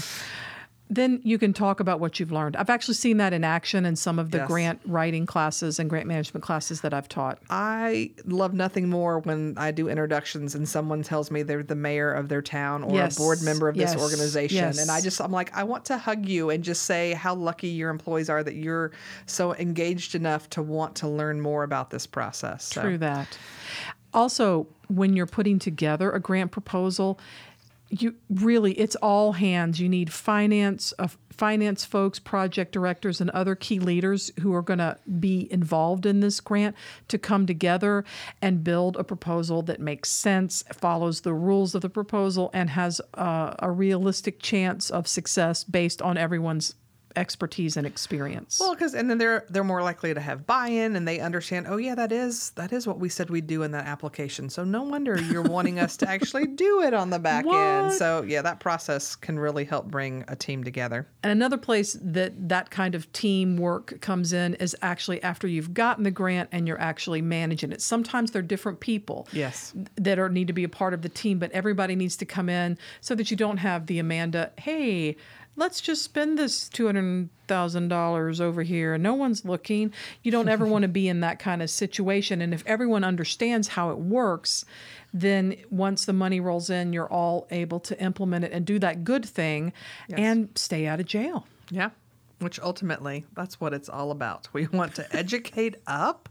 Then 0.94 1.22
you 1.24 1.38
can 1.38 1.54
talk 1.54 1.80
about 1.80 2.02
what 2.02 2.20
you've 2.20 2.34
learned. 2.34 2.58
I've 2.58 2.70
actually 2.70 2.96
seen 2.96 3.16
that 3.16 3.32
in 3.32 3.46
action 3.46 3.86
in 3.86 3.96
some 3.96 4.20
of 4.20 4.32
the 4.32 4.40
Yes. 4.40 4.48
grant 4.48 4.82
writing 4.86 5.26
classes 5.26 5.80
and 5.80 5.90
grant 5.90 6.06
management 6.06 6.44
classes 6.44 6.82
that 6.82 6.94
I've 6.94 7.08
taught. 7.08 7.40
I 7.50 8.12
love 8.26 8.54
nothing 8.54 8.90
more 8.90 9.20
when 9.20 9.54
I 9.56 9.72
do 9.72 9.88
introductions 9.88 10.54
and 10.54 10.68
someone 10.68 11.02
tells 11.02 11.32
me 11.32 11.44
they're 11.44 11.64
the 11.64 11.76
mayor 11.76 12.12
of 12.12 12.28
their 12.28 12.42
town 12.42 12.84
or 12.84 12.94
Yes, 12.94 13.16
a 13.16 13.20
board 13.22 13.42
member 13.42 13.70
of 13.70 13.78
yes, 13.78 13.94
this 13.94 14.04
organization. 14.04 14.78
And 14.78 14.92
I 14.92 15.00
just, 15.00 15.22
I'm 15.22 15.32
like, 15.32 15.56
I 15.56 15.64
want 15.64 15.86
to 15.86 15.98
hug 15.98 16.26
you 16.26 16.50
and 16.50 16.62
just 16.62 16.84
say 16.84 17.14
how 17.14 17.36
lucky 17.36 17.70
your 17.70 17.90
employees 17.90 18.30
are 18.30 18.44
that 18.44 18.56
you're 18.56 18.92
so 19.28 19.56
engaged 19.56 20.14
enough 20.14 20.50
to 20.50 20.62
want 20.62 20.96
to 20.96 21.08
learn 21.08 21.40
more 21.40 21.64
about 21.64 21.92
this 21.92 22.06
process. 22.06 22.66
So, 22.66 22.82
True 22.82 22.98
that. 22.98 23.38
Also, 24.14 24.68
when 24.90 25.16
you're 25.16 25.26
putting 25.26 25.58
together 25.58 26.12
a 26.12 26.20
grant 26.20 26.52
proposal, 26.52 27.18
you 27.92 28.16
really 28.30 28.74
it's 28.74 28.96
all 28.98 29.34
hands. 29.34 29.80
You 29.80 29.90
need 29.90 30.12
finance 30.12 30.94
uh, 30.98 31.10
finance 31.30 31.84
folks 31.84 32.20
project 32.20 32.72
directors 32.72 33.20
and 33.20 33.30
other 33.32 33.56
key 33.56 33.80
leaders 33.80 34.32
who 34.40 34.54
are 34.54 34.62
going 34.62 34.80
to 34.80 34.98
be 35.20 35.52
involved 35.52 36.06
in 36.06 36.22
this 36.22 36.40
grant 36.40 36.76
to 37.10 37.18
come 37.18 37.46
together 37.46 38.06
and 38.42 38.64
build 38.64 38.96
a 38.96 39.04
proposal 39.04 39.62
that 39.64 39.80
makes 39.80 40.10
sense 40.10 40.64
follows 40.74 41.22
the 41.22 41.34
rules 41.34 41.76
of 41.76 41.82
the 41.82 41.90
proposal 41.90 42.50
and 42.54 42.70
has 42.70 43.02
uh, 43.16 43.54
a 43.60 43.72
realistic 43.72 44.40
chance 44.40 44.90
of 44.90 45.08
success 45.08 45.64
based 45.64 46.02
on 46.02 46.18
everyone's 46.18 46.76
expertise 47.16 47.78
and 47.78 47.86
experience. 47.88 48.60
Well, 48.60 48.74
because 48.74 48.94
and 48.94 49.10
then 49.10 49.18
they're 49.18 49.46
they're 49.50 49.64
more 49.64 49.82
likely 49.84 50.14
to 50.14 50.20
have 50.20 50.46
buy-in 50.46 50.96
and 50.96 51.08
they 51.08 51.20
understand. 51.20 51.68
Oh 51.70 51.78
yeah, 51.78 51.96
that 51.96 52.12
is 52.12 52.52
that 52.52 52.72
is 52.74 52.88
what 52.88 53.00
we 53.00 53.10
said 53.10 53.30
we'd 53.30 53.48
do 53.48 53.64
in 53.64 53.72
that 53.72 53.86
application. 53.86 54.50
So 54.50 54.64
no 54.64 54.84
wonder 54.84 55.20
you're 55.22 55.42
wanting 55.42 55.80
us 55.80 55.98
to 55.98 56.10
actually 56.10 56.48
do 56.48 56.82
it 56.82 56.94
on 56.94 57.10
the 57.10 57.20
back 57.20 57.46
end. 57.46 57.94
So 57.94 58.24
yeah, 58.24 58.42
that 58.42 58.60
process 58.60 59.16
can 59.16 59.38
really 59.40 59.66
help 59.66 59.88
bring 59.88 60.24
a 60.28 60.36
team 60.36 60.64
together. 60.64 61.08
And 61.24 61.32
another 61.32 61.58
place 61.58 61.98
that 62.02 62.50
that 62.50 62.70
kind 62.72 62.96
of 62.96 63.12
teamwork 63.14 64.00
comes 64.02 64.34
in 64.34 64.56
is 64.56 64.76
actually 64.82 65.22
after 65.24 65.48
you've 65.48 65.74
gotten 65.74 66.04
the 66.04 66.12
grant 66.12 66.50
and 66.52 66.68
you're 66.68 66.80
actually 66.82 67.22
managing 67.22 67.72
it. 67.72 67.82
Sometimes 67.82 68.32
they're 68.32 68.42
different 68.42 68.80
people 68.80 69.28
Yes. 69.32 69.74
that 69.96 70.20
are 70.20 70.30
need 70.30 70.48
to 70.48 70.54
be 70.54 70.64
a 70.64 70.70
part 70.70 70.94
of 70.94 71.02
the 71.02 71.10
team, 71.10 71.40
but 71.40 71.52
everybody 71.52 71.96
needs 71.96 72.18
to 72.18 72.26
come 72.26 72.50
in 72.50 72.78
so 73.02 73.16
that 73.16 73.32
you 73.32 73.38
don't 73.38 73.58
have 73.58 73.86
the 73.88 74.00
Amanda, 74.00 74.52
hey, 74.58 75.16
let's 75.56 75.82
just 75.82 76.04
spend 76.04 76.38
this 76.38 76.70
two 76.70 76.86
hundred 76.86 77.30
thousand 77.48 77.90
dollars 77.90 78.40
over 78.40 78.64
here 78.64 78.94
and 78.94 79.04
no 79.04 79.14
one's 79.14 79.44
looking. 79.46 79.94
You 80.24 80.32
don't 80.32 80.50
ever 80.50 80.66
want 80.74 80.84
to 80.84 80.88
be 80.88 81.08
in 81.08 81.20
that 81.22 81.40
kind 81.40 81.62
of 81.62 81.70
situation. 81.70 82.42
And 82.42 82.54
if 82.54 82.64
everyone 82.66 83.04
understands 83.04 83.70
how 83.70 83.92
it 83.92 83.98
works, 83.98 84.66
then 85.14 85.56
once 85.70 86.06
the 86.06 86.14
money 86.14 86.40
rolls 86.40 86.70
in, 86.70 86.94
you're 86.94 87.12
all 87.12 87.48
able 87.52 87.80
to 87.82 88.02
implement 88.02 88.46
it 88.46 88.52
and 88.52 88.66
do 88.66 88.80
that 88.80 89.04
good 89.04 89.26
thing 89.26 89.74
and 90.14 90.50
stay 90.56 90.88
out 90.88 91.00
of 91.00 91.06
jail. 91.06 91.46
Yeah. 91.70 91.90
Which 92.40 92.60
ultimately, 92.60 93.26
that's 93.36 93.60
what 93.60 93.74
it's 93.74 93.90
all 93.90 94.12
about. 94.12 94.48
We 94.54 94.68
want 94.68 94.96
to 94.96 95.16
educate 95.16 95.76
up 95.86 96.28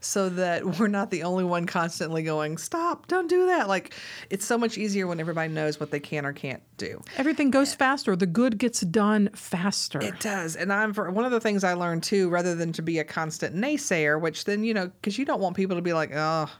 so 0.00 0.28
that 0.30 0.64
we're 0.78 0.88
not 0.88 1.10
the 1.10 1.22
only 1.22 1.44
one 1.44 1.66
constantly 1.66 2.22
going, 2.22 2.58
stop, 2.58 3.06
don't 3.06 3.28
do 3.28 3.46
that. 3.46 3.68
Like, 3.68 3.94
it's 4.30 4.44
so 4.44 4.58
much 4.58 4.78
easier 4.78 5.06
when 5.06 5.20
everybody 5.20 5.52
knows 5.52 5.80
what 5.80 5.90
they 5.90 6.00
can 6.00 6.26
or 6.26 6.32
can't 6.32 6.62
do. 6.76 7.00
Everything 7.16 7.50
goes 7.50 7.74
faster. 7.74 8.16
The 8.16 8.26
good 8.26 8.58
gets 8.58 8.80
done 8.80 9.30
faster. 9.34 10.00
It 10.00 10.20
does. 10.20 10.56
And 10.56 10.72
I'm 10.72 10.92
for 10.92 11.10
one 11.10 11.24
of 11.24 11.30
the 11.30 11.40
things 11.40 11.64
I 11.64 11.74
learned 11.74 12.02
too, 12.02 12.28
rather 12.28 12.54
than 12.54 12.72
to 12.74 12.82
be 12.82 12.98
a 12.98 13.04
constant 13.04 13.54
naysayer, 13.54 14.20
which 14.20 14.44
then, 14.44 14.64
you 14.64 14.74
know, 14.74 14.86
because 14.86 15.18
you 15.18 15.24
don't 15.24 15.40
want 15.40 15.56
people 15.56 15.76
to 15.76 15.82
be 15.82 15.92
like, 15.92 16.10
oh, 16.14 16.50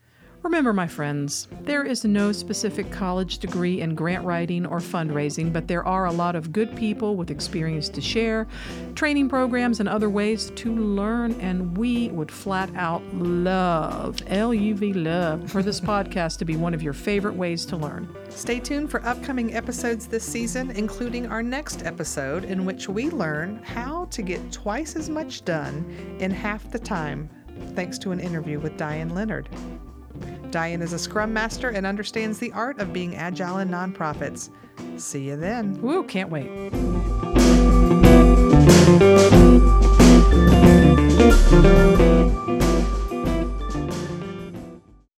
Remember, 0.46 0.74
my 0.74 0.86
friends, 0.86 1.48
there 1.64 1.84
is 1.84 2.06
no 2.06 2.32
specific 2.32 2.92
college 2.92 3.40
degree 3.40 3.82
in 3.82 3.96
grant 3.96 4.24
writing 4.24 4.64
or 4.68 4.78
fundraising, 4.78 5.52
but 5.52 5.68
there 5.68 5.84
are 5.84 6.06
a 6.06 6.12
lot 6.12 6.36
of 6.36 6.52
good 6.52 6.76
people 6.76 7.16
with 7.16 7.32
experience 7.32 7.90
to 7.90 8.00
share, 8.00 8.46
training 8.94 9.28
programs, 9.28 9.80
and 9.80 9.90
other 9.90 10.08
ways 10.08 10.52
to 10.52 10.72
learn. 10.72 11.32
And 11.42 11.76
we 11.76 12.10
would 12.10 12.32
flat 12.32 12.70
out 12.76 13.02
love, 13.16 14.22
L 14.28 14.54
U 14.54 14.76
V 14.76 14.94
love, 14.94 15.50
for 15.50 15.64
this 15.64 15.82
podcast 15.92 16.38
to 16.38 16.46
be 16.46 16.56
one 16.56 16.76
of 16.76 16.84
your 16.84 16.94
favorite 16.94 17.36
ways 17.36 17.66
to 17.66 17.76
learn. 17.76 18.08
Stay 18.30 18.60
tuned 18.60 18.92
for 18.92 19.04
upcoming 19.04 19.56
episodes 19.56 20.06
this 20.06 20.24
season, 20.24 20.70
including 20.70 21.26
our 21.26 21.42
next 21.42 21.84
episode, 21.84 22.44
in 22.44 22.66
which 22.66 22.88
we 22.88 23.10
learn 23.10 23.64
how 23.64 24.06
to 24.12 24.22
get 24.22 24.52
twice 24.52 24.96
as 24.96 25.10
much 25.10 25.44
done 25.44 26.18
in 26.20 26.30
half 26.30 26.70
the 26.70 26.78
time, 26.78 27.28
thanks 27.74 27.98
to 27.98 28.12
an 28.12 28.20
interview 28.20 28.60
with 28.60 28.78
Diane 28.78 29.10
Leonard. 29.10 29.50
Diane 30.52 30.82
is 30.82 30.94
a 30.94 31.00
scrum 31.00 31.34
master 31.34 31.70
and 31.70 31.86
understands 31.86 32.40
the 32.40 32.52
art 32.54 32.80
of 32.80 32.94
being 32.94 33.16
agile 33.16 33.60
in 33.60 33.70
nonprofits. 33.70 34.50
See 34.98 35.28
you 35.28 35.36
then. 35.36 35.82
Woo, 35.82 36.04
can't 36.04 36.30
wait. 36.30 36.72